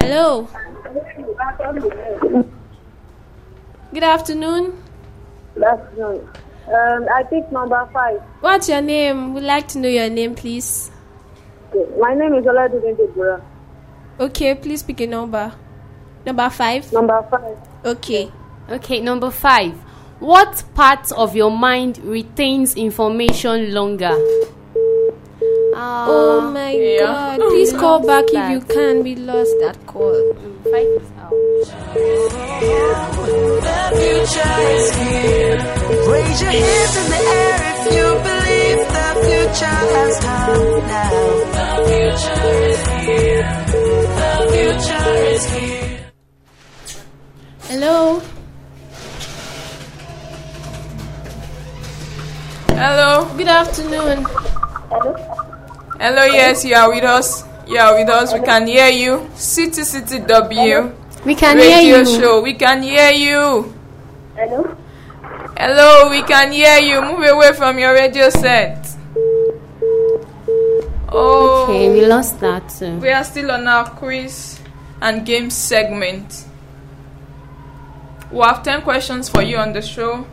Hello. 0.00 0.48
Good 3.94 4.02
afternoon. 4.02 4.72
Good 5.54 5.62
afternoon. 5.62 6.28
Um, 6.66 7.06
I 7.14 7.22
picked 7.30 7.52
number 7.52 7.88
five. 7.92 8.20
What's 8.40 8.68
your 8.68 8.80
name? 8.82 9.34
We'd 9.34 9.44
like 9.44 9.68
to 9.68 9.78
know 9.78 9.88
your 9.88 10.10
name, 10.10 10.34
please. 10.34 10.90
Okay. 11.72 12.00
My 12.00 12.12
name 12.12 12.34
is 12.34 12.44
Oladun 12.44 12.96
Deborah. 12.96 13.40
Okay, 14.18 14.56
please 14.56 14.82
pick 14.82 15.00
a 15.00 15.06
number. 15.06 15.52
Number 16.26 16.50
five. 16.50 16.92
Number 16.92 17.22
five. 17.30 17.56
Okay. 17.84 18.32
okay. 18.68 18.98
Number 19.00 19.30
five. 19.30 19.74
What 20.18 20.64
part 20.74 21.12
of 21.12 21.36
your 21.36 21.52
mind 21.52 21.98
retains 21.98 22.74
information 22.74 23.72
longer? 23.74 24.10
Ah, 25.76 26.06
Oh 26.08 26.50
my 26.52 26.72
yeah. 26.72 26.98
god. 26.98 27.40
Please 27.48 27.72
call 27.72 28.04
back 28.04 28.24
if 28.26 28.50
you 28.50 28.60
can. 28.60 29.04
We 29.04 29.14
lost 29.14 29.54
that 29.60 29.78
call. 29.86 30.34
five 30.64 30.86
is 30.98 31.10
out. 31.20 31.32
The 33.34 33.80
future 33.98 34.58
is 34.78 34.88
here. 34.94 35.58
Raise 36.06 36.40
your 36.42 36.54
hands 36.54 36.94
in 37.00 37.06
the 37.10 37.20
air 37.34 37.54
if 37.70 37.80
you 37.96 38.06
believe 38.28 38.80
the 38.94 39.08
future 39.24 39.78
has 39.94 40.14
come 40.22 40.78
now. 40.86 41.10
The 41.54 41.68
future 41.90 42.46
is 42.70 42.80
here. 43.02 43.46
The 44.20 44.32
future 44.54 45.08
is 45.34 45.44
here. 45.50 45.98
Hello. 47.68 48.22
Hello. 52.68 53.10
Good 53.36 53.48
afternoon. 53.48 54.24
Hello. 54.24 55.10
Hello, 55.98 56.24
yes, 56.24 56.64
you 56.64 56.74
are 56.74 56.88
with 56.88 57.04
us. 57.04 57.44
You 57.66 57.78
are 57.78 57.94
with 57.98 58.08
us. 58.10 58.32
We 58.32 58.40
can 58.40 58.66
hear 58.66 58.88
you. 58.90 59.26
CTCTW. 59.34 61.03
We 61.24 61.34
can 61.34 61.56
Radio 61.56 61.76
hear 61.78 61.98
you. 61.98 62.20
show. 62.20 62.42
We 62.42 62.54
can 62.54 62.82
hear 62.82 63.10
you. 63.10 63.72
Hello? 64.36 64.76
Hello. 65.56 66.10
We 66.10 66.22
can 66.22 66.52
hear 66.52 66.78
you. 66.78 67.00
Move 67.00 67.24
away 67.26 67.52
from 67.54 67.78
your 67.78 67.94
radio 67.94 68.28
set. 68.30 68.86
Oh. 71.10 71.64
Okay, 71.64 71.90
we 71.90 72.04
oh. 72.04 72.08
lost 72.08 72.40
that 72.40 72.68
too. 72.68 72.98
We 72.98 73.10
are 73.10 73.24
still 73.24 73.50
on 73.52 73.66
our 73.68 73.88
quiz 73.88 74.60
and 75.00 75.24
game 75.24 75.48
segment. 75.48 76.44
We 78.30 78.40
have 78.40 78.62
10 78.62 78.82
questions 78.82 79.28
for 79.28 79.42
you 79.42 79.56
on 79.58 79.72
the 79.72 79.80
show. 79.80 80.26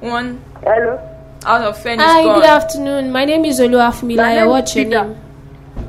One 0.00 0.40
Hello? 0.62 0.98
out 1.44 1.62
of 1.62 1.82
10 1.82 1.98
Hi, 1.98 2.22
gone. 2.22 2.34
good 2.40 2.48
afternoon. 2.48 3.10
My 3.10 3.24
name 3.24 3.44
is 3.44 3.58
Olu 3.60 3.78
My 3.78 3.90
Afumilayo. 3.90 4.34
name 4.36 4.48
What's 4.48 4.76
your 4.76 4.84
Peter. 4.84 5.04
name? 5.04 5.16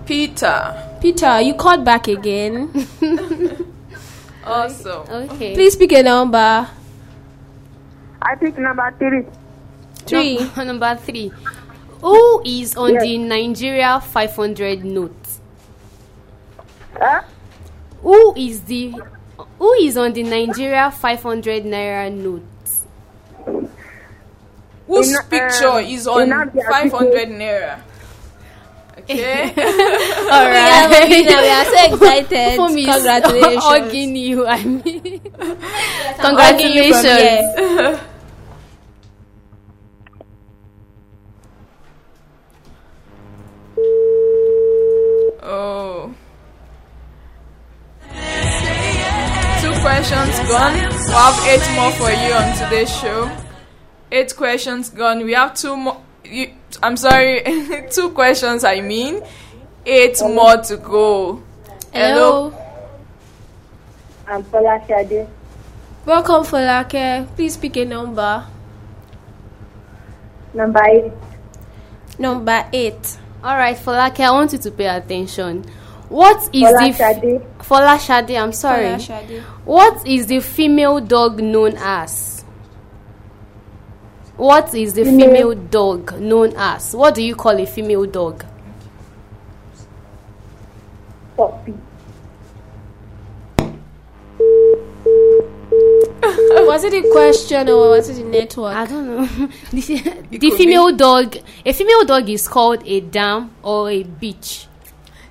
Peter. 0.06 0.98
Peter, 1.00 1.42
you 1.42 1.54
called 1.54 1.86
back 1.86 2.08
again. 2.08 2.72
Also. 4.50 5.06
Okay. 5.10 5.54
Please 5.54 5.76
pick 5.76 5.92
a 5.94 6.04
number. 6.04 6.68
I 8.22 8.36
picked 8.36 8.58
number 8.58 8.94
three. 8.98 9.24
Three. 10.06 10.38
Number, 10.40 10.66
number 10.74 10.96
three. 10.98 11.32
Who 12.02 12.42
is 12.46 12.76
on 12.76 12.94
Yes. 12.94 13.04
the 13.04 13.18
Nigeria 13.18 14.00
500 14.02 14.84
note? 14.86 15.16
Huh? 16.98 17.22
Who 18.02 18.34
is 18.36 18.62
the 18.62 18.94
who 19.58 19.74
is 19.74 19.98
on 19.98 20.14
the 20.14 20.24
Nigeria 20.24 20.92
500 20.92 21.64
naira 21.64 22.12
note? 22.12 22.44
Whose 24.88 25.10
In, 25.12 25.16
uh, 25.16 25.22
picture 25.30 25.80
is 25.80 26.08
on 26.08 26.24
in 26.32 26.52
500 26.52 27.30
naira? 27.30 27.82
Okay. 29.10 29.42
All 29.58 30.38
oh 30.38 30.46
right. 30.46 30.86
Yeah, 30.86 31.42
we 31.42 31.50
are 31.50 31.66
so 31.66 31.80
excited. 31.96 32.56
For 32.62 32.70
me, 32.70 32.86
congratulations. 32.86 33.64
Or 33.66 33.80
Guinea, 33.90 34.36
I 34.46 34.64
mean. 34.64 35.22
Yes, 35.40 36.20
congratulations. 36.22 38.00
Oh. 45.42 46.14
Two 49.62 49.74
questions 49.82 50.38
gone. 50.48 50.74
We 50.74 51.10
have 51.10 51.38
eight 51.48 51.66
more 51.74 51.92
for 51.94 52.12
you 52.12 52.34
on 52.34 52.56
today's 52.56 52.96
show. 52.96 53.32
Eight 54.12 54.36
questions 54.36 54.92
gone. 54.92 55.26
We 55.26 55.34
have 55.34 55.56
two 55.56 55.76
more 55.76 56.00
you, 56.30 56.54
I'm 56.82 56.98
sorry, 56.98 57.44
two 57.92 58.12
questions. 58.12 58.64
I 58.64 58.82
mean, 58.82 59.22
eight 59.86 60.20
more 60.22 60.58
to 60.58 60.78
go. 60.78 61.44
Hello. 61.94 62.54
I'm 64.28 64.44
Folashade. 64.44 65.28
Welcome, 66.06 66.44
Folake. 66.44 67.28
Please 67.36 67.58
pick 67.58 67.78
a 67.78 67.86
number. 67.86 68.46
Number 70.54 70.82
eight. 70.86 71.12
Number 72.18 72.66
eight. 72.74 73.18
All 73.44 73.58
right, 73.58 73.76
Folake, 73.76 74.20
I 74.20 74.32
want 74.32 74.54
you 74.54 74.60
to 74.60 74.72
pay 74.72 74.88
attention. 74.88 75.64
What 76.10 76.44
is 76.54 76.64
Paula 76.64 76.92
the 76.92 76.94
Shade. 76.94 77.42
Fola 77.60 78.00
Shade? 78.00 78.36
I'm 78.38 78.52
sorry. 78.52 78.86
Folashade. 78.86 79.42
What 79.66 80.08
is 80.08 80.28
the 80.28 80.40
female 80.40 81.00
dog 81.00 81.42
known 81.42 81.76
as? 81.78 82.39
What 84.40 84.74
is 84.74 84.94
the 84.94 85.04
Female. 85.04 85.28
female 85.28 85.54
dog 85.54 86.18
known 86.18 86.54
as? 86.56 86.96
What 86.96 87.14
do 87.14 87.22
you 87.22 87.36
call 87.36 87.60
a 87.60 87.66
female 87.66 88.06
dog? 88.06 88.46
Puppy. 91.36 91.74
Was 96.22 96.86
it 96.86 96.94
a 96.94 97.12
question 97.12 97.68
or 97.68 97.90
was 97.90 98.08
it 98.08 98.20
a 98.20 98.24
network? 98.24 98.74
I 98.74 98.86
don't 98.86 99.08
know. 99.08 99.26
the 99.72 100.28
the 100.30 100.52
female 100.52 100.96
dog, 100.96 101.36
a 101.66 101.74
female 101.74 102.06
dog 102.06 102.30
is 102.30 102.48
called 102.48 102.82
a 102.88 103.02
dam 103.02 103.52
or 103.62 103.90
a 103.90 104.06
bitch. 104.06 104.68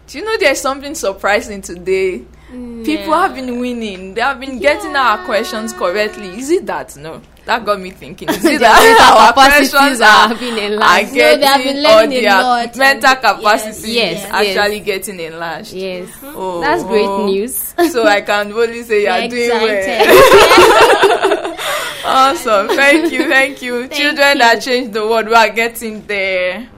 Do 0.06 0.18
you 0.18 0.24
know 0.24 0.36
there's 0.36 0.60
something 0.60 0.94
surprising 0.94 1.62
today? 1.62 2.24
Mm. 2.52 2.84
People 2.84 3.14
have 3.14 3.34
been 3.34 3.58
winning. 3.58 4.12
They 4.12 4.20
have 4.20 4.38
been 4.38 4.58
getting 4.58 4.94
our 4.96 5.24
questions 5.24 5.72
correctly. 5.72 6.28
Is 6.28 6.50
it 6.50 6.66
that? 6.66 6.94
No. 6.96 7.22
That 7.48 7.64
got 7.64 7.80
me 7.80 7.90
thinking. 7.90 8.28
Is 8.28 8.44
it 8.44 8.60
Their 8.60 8.68
that 8.68 9.16
our 9.16 9.32
capacities 9.32 9.70
questions 9.70 10.00
are 10.02 10.28
are, 10.28 10.34
being 10.38 10.58
enlarged. 10.58 11.08
No, 11.08 11.14
they 11.14 11.46
have 11.46 11.62
getting 11.62 11.82
been 11.82 11.86
or 11.86 11.88
learning 11.88 12.18
a 12.18 12.20
their 12.20 12.42
lot. 12.42 12.76
mental 12.76 13.10
And- 13.10 13.20
capacity 13.20 13.92
Yes, 13.92 14.18
is 14.18 14.24
yes. 14.28 14.56
actually 14.56 14.80
getting 14.80 15.20
enlarged? 15.20 15.72
Yes, 15.72 16.08
Oh, 16.22 16.60
that's 16.60 16.84
great 16.84 17.06
oh. 17.06 17.24
news. 17.32 17.74
So 17.90 18.06
I 18.06 18.20
can 18.20 18.52
only 18.52 18.82
say 18.82 19.02
you 19.04 19.08
are 19.08 19.26
doing 19.28 19.48
well. 19.48 19.66
Excited. 19.66 21.58
Awesome. 22.04 22.68
Thank 22.68 23.12
you. 23.12 23.28
Thank 23.28 23.60
you. 23.62 23.88
Children 23.88 24.32
you. 24.34 24.38
that 24.38 24.62
change 24.62 24.92
the 24.92 25.06
world, 25.06 25.26
we 25.28 25.34
are 25.34 25.48
getting 25.50 26.06
there. 26.06 26.68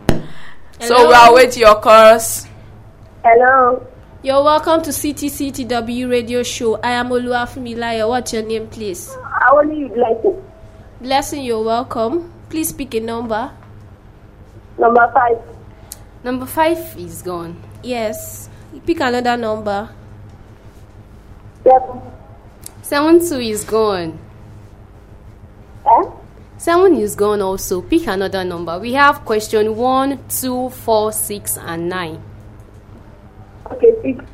So 0.80 1.09
we 1.09 1.14
are 1.14 1.33
waiting 1.35 1.61
your 1.62 1.80
chorus. 1.80 2.46
Hello. 3.24 3.87
You're 4.22 4.42
welcome 4.42 4.83
to 4.83 4.90
CTCTW 4.90 6.11
radio 6.11 6.42
show. 6.42 6.76
I 6.80 6.92
am 6.92 7.09
Oluwafumilayo. 7.11 8.09
What's 8.09 8.33
your 8.33 8.42
name, 8.42 8.66
please? 8.68 9.11
I 9.24 9.50
only 9.52 9.85
would 9.85 9.98
like 9.98 10.20
to. 10.22 10.42
Blessing, 11.01 11.45
you're 11.45 11.63
welcome. 11.65 12.31
Please 12.51 12.73
pick 12.73 12.93
a 12.95 13.01
number. 13.01 13.51
Number 14.77 15.11
five. 15.15 15.39
Number 16.23 16.45
five 16.45 16.77
is 16.99 17.23
gone. 17.23 17.57
Yes. 17.83 18.51
Pick 18.85 19.01
another 19.01 19.35
number. 19.39 19.89
Seven. 21.65 22.03
Seven 22.83 23.19
two 23.27 23.41
is 23.41 23.65
gone. 23.65 24.19
Eh? 25.87 26.11
Seven 26.59 26.97
is 26.97 27.15
gone 27.17 27.41
also. 27.41 27.81
Pick 27.81 28.07
another 28.07 28.45
number. 28.45 28.79
We 28.79 28.93
have 28.93 29.25
question 29.25 29.77
one, 29.77 30.23
two, 30.29 30.69
four, 30.69 31.13
six, 31.13 31.57
and 31.57 31.89
nine. 31.89 32.23
Okay, 33.71 33.95
six. 34.03 34.25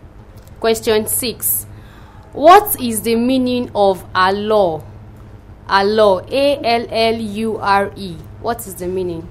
Question 0.58 1.06
six. 1.06 1.64
What 2.32 2.80
is 2.80 3.02
the 3.02 3.14
meaning 3.14 3.70
of 3.72 4.04
Allah? 4.16 4.82
Allah. 5.68 6.24
A 6.30 6.44
L 6.62 6.86
L 6.90 7.16
U 7.20 7.56
R 7.58 7.92
E. 7.96 8.16
What 8.40 8.66
is 8.66 8.74
the 8.76 8.86
meaning? 8.86 9.26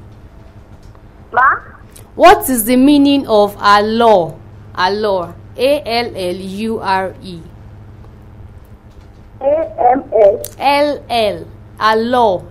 Ma? 1.31 1.75
What 2.15 2.49
is 2.49 2.65
the 2.65 2.75
meaning 2.77 3.27
of 3.27 3.55
allure? 3.59 4.39
allure. 4.77 5.35
A 5.57 5.81
L 5.85 6.11
L 6.15 6.35
U 6.35 6.79
R 6.79 7.15
E. 7.23 7.39
A 9.41 9.53
M 9.93 10.03
S. 10.11 10.55
L 10.59 11.03
L. 11.09 11.47
allure. 11.79 12.43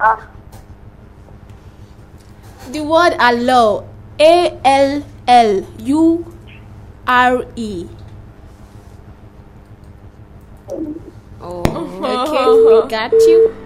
Ah. 0.00 0.28
The 2.70 2.80
word 2.80 3.16
allure. 3.18 3.84
A 4.20 4.58
L 4.64 5.02
L 5.26 5.66
U 5.78 6.26
R 7.06 7.44
E. 7.56 7.88
Oh. 11.42 11.62
Okay, 12.02 12.82
we 12.84 12.88
got 12.88 13.12
you. 13.12 13.56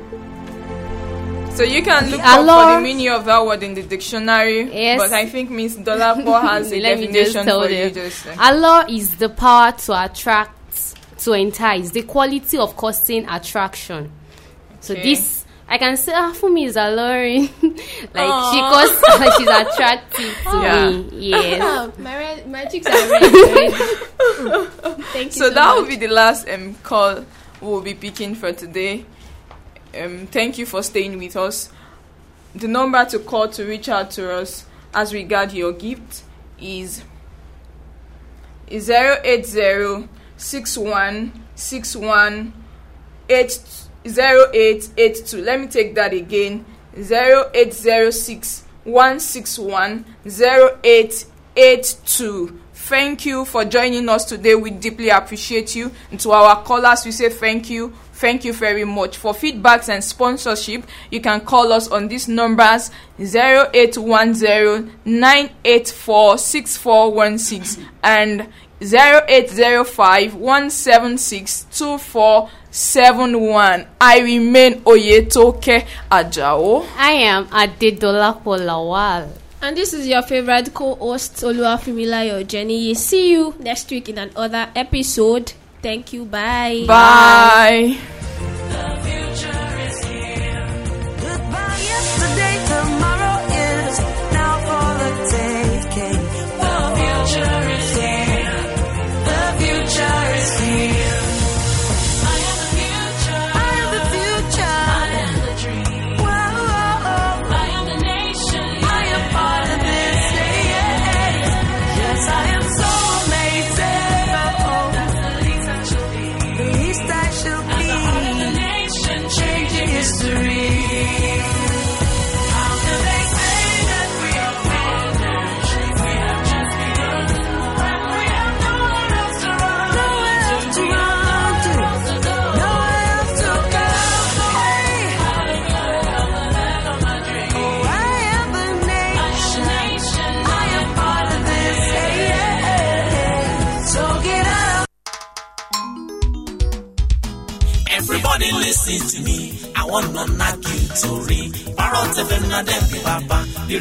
So 1.57 1.63
you 1.63 1.83
can 1.83 2.11
look 2.11 2.21
up 2.21 2.41
for 2.41 2.75
the 2.77 2.81
meaning 2.83 3.09
of 3.09 3.25
that 3.25 3.45
word 3.45 3.63
in 3.63 3.73
the 3.75 3.83
dictionary. 3.83 4.65
Yes. 4.73 4.99
But 5.01 5.13
I 5.13 5.25
think 5.27 5.51
Miss 5.51 5.77
Dolapo 5.77 6.39
has 6.49 6.71
a 6.71 6.79
Let 6.81 6.99
me 6.99 7.07
just 7.07 7.33
definition 7.35 7.45
tell 7.47 7.63
for 7.63 7.69
them. 7.69 7.89
you. 7.89 7.95
Just 7.95 8.27
allure 8.39 8.85
is 8.91 9.17
the 9.17 9.31
power 9.31 9.73
to 9.73 10.05
attract, 10.05 10.95
to 11.21 11.33
entice, 11.33 11.91
the 11.91 12.03
quality 12.03 12.59
of 12.59 12.77
causing 12.77 13.27
attraction. 13.29 14.13
So 14.81 14.93
Okay. 14.93 15.03
this, 15.03 15.47
I 15.67 15.79
can 15.79 15.97
say, 15.97 16.13
ah, 16.15 16.33
for 16.35 16.51
me 16.51 16.67
is 16.67 16.77
alluring. 16.77 17.49
like 17.63 17.73
she 17.73 18.61
Aw. 18.61 18.71
cause, 18.73 19.03
like 19.19 19.33
she's 19.39 19.49
attractive 19.49 20.37
to 20.51 20.59
Yeah. 20.61 20.91
me. 20.91 21.09
Yes. 21.31 21.61
Ah, 21.65 21.91
my 21.99 22.17
red, 22.19 22.51
my 22.51 22.65
cheeks 22.67 22.87
are 22.87 23.11
red. 23.11 23.23
Thank 25.15 25.27
you 25.27 25.31
so 25.33 25.49
so, 25.49 25.51
that 25.55 25.75
will 25.75 25.87
be 25.87 25.97
the 25.97 26.09
last 26.09 26.47
um 26.51 26.75
call 26.83 27.25
we'll 27.67 27.83
be 27.83 27.95
picking 27.95 28.35
for 28.35 28.53
today. 28.53 29.05
Um, 29.99 30.27
thank 30.27 30.59
you 30.59 30.67
for 30.67 30.83
staying 30.83 31.19
with 31.19 31.37
us. 31.37 31.71
The 32.55 32.69
number 32.69 33.05
to 33.07 33.19
call 33.19 33.49
to 33.49 33.65
reach 33.65 33.89
out 33.89 34.11
to 34.13 34.33
us 34.33 34.67
as 34.95 35.13
regard 35.13 35.53
your 35.53 35.73
gift 35.73 36.23
is 36.61 37.03
is 38.69 38.85
zero 38.85 39.19
eight 39.23 39.47
zero 39.47 40.09
six 40.37 40.77
one 40.77 41.45
six 41.55 41.95
one 41.95 42.53
eight 43.29 43.61
zero 44.09 44.47
eight 44.53 44.89
eight 44.97 45.27
two. 45.27 45.43
Let 45.43 45.61
me 45.61 45.67
take 45.67 45.95
that 45.95 46.13
again. 46.13 46.65
Zero 47.01 47.51
eight 47.55 47.75
zero 47.75 48.11
six 48.11 48.65
one 48.85 49.21
six 49.21 49.59
one 49.59 50.05
zero 50.29 50.79
eight 50.83 51.27
eight 51.57 51.97
two. 52.07 52.61
Thank 52.87 53.27
you 53.27 53.45
for 53.45 53.65
joining 53.65 54.09
us 54.09 54.25
today. 54.25 54.55
We 54.55 54.71
deeply 54.71 55.09
appreciate 55.09 55.75
you. 55.75 55.91
And 56.13 56.21
to 56.21 56.31
our 56.31 56.63
callers, 56.63 57.05
we 57.05 57.11
say 57.11 57.31
thank 57.31 57.69
you. 57.69 57.93
Thank 58.13 58.45
you 58.45 58.53
very 58.53 58.85
much. 58.85 59.17
For 59.17 59.33
feedbacks 59.35 59.89
and 59.89 60.05
sponsorship, 60.05 60.85
you 61.11 61.21
can 61.21 61.41
call 61.41 61.73
us 61.73 61.89
on 61.89 62.07
these 62.07 62.29
numbers 62.29 62.93
0810 63.19 64.93
984 65.05 66.39
6416 66.39 67.89
and 68.05 68.47
0805 68.81 70.37
176 70.37 71.67
2471. 71.77 73.87
I 74.01 74.21
remain 74.21 74.75
Oyetoke 74.83 75.85
Ajao. 76.09 76.87
I 76.97 77.11
am 77.11 77.47
Adedolapo 77.49 78.57
Lawal. 78.61 79.29
And 79.67 79.77
this 79.77 79.93
is 79.93 80.07
your 80.07 80.23
favorite 80.23 80.73
co-host 80.73 81.43
Oluwafumilayo 81.43 82.39
Ojeniyi. 82.39 82.95
See 82.95 83.33
you 83.33 83.53
next 83.59 83.91
week 83.91 84.09
in 84.09 84.17
another 84.17 84.69
episode. 84.77 85.55
Thank 85.83 86.13
you. 86.13 86.25
Bye. 86.25 86.85
Bye. 86.87 87.99
Goodbye 87.99 88.16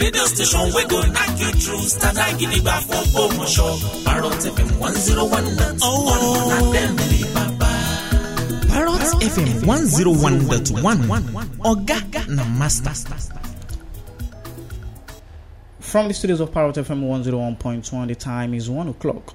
radio 0.05 0.25
station 0.25 0.61
we 0.75 0.85
go 0.85 1.01
knock 1.01 1.39
you 1.39 1.51
through. 1.61 1.81
Standard 1.81 2.37
gidigba 2.39 2.75
for 2.87 3.01
Omosho. 3.21 3.67
Parrot 4.05 4.33
FM 4.33 4.69
101.1 4.77 5.79
oh. 5.81 6.45
na 6.49 6.57
dem 6.73 6.95
be 7.09 7.19
papa. 7.33 7.71
Parrot 8.69 9.01
FM 9.33 9.49
101.1 9.65 11.45
Oga 11.71 12.27
na 12.29 12.43
master. 12.45 12.93
From 15.79 16.07
the 16.07 16.13
studios 16.13 16.39
of 16.41 16.51
Parrot 16.51 16.75
FM 16.75 17.01
101.1, 17.01 18.07
the 18.07 18.15
time 18.15 18.53
is 18.53 18.69
1 18.69 18.89
o'clock. 18.89 19.33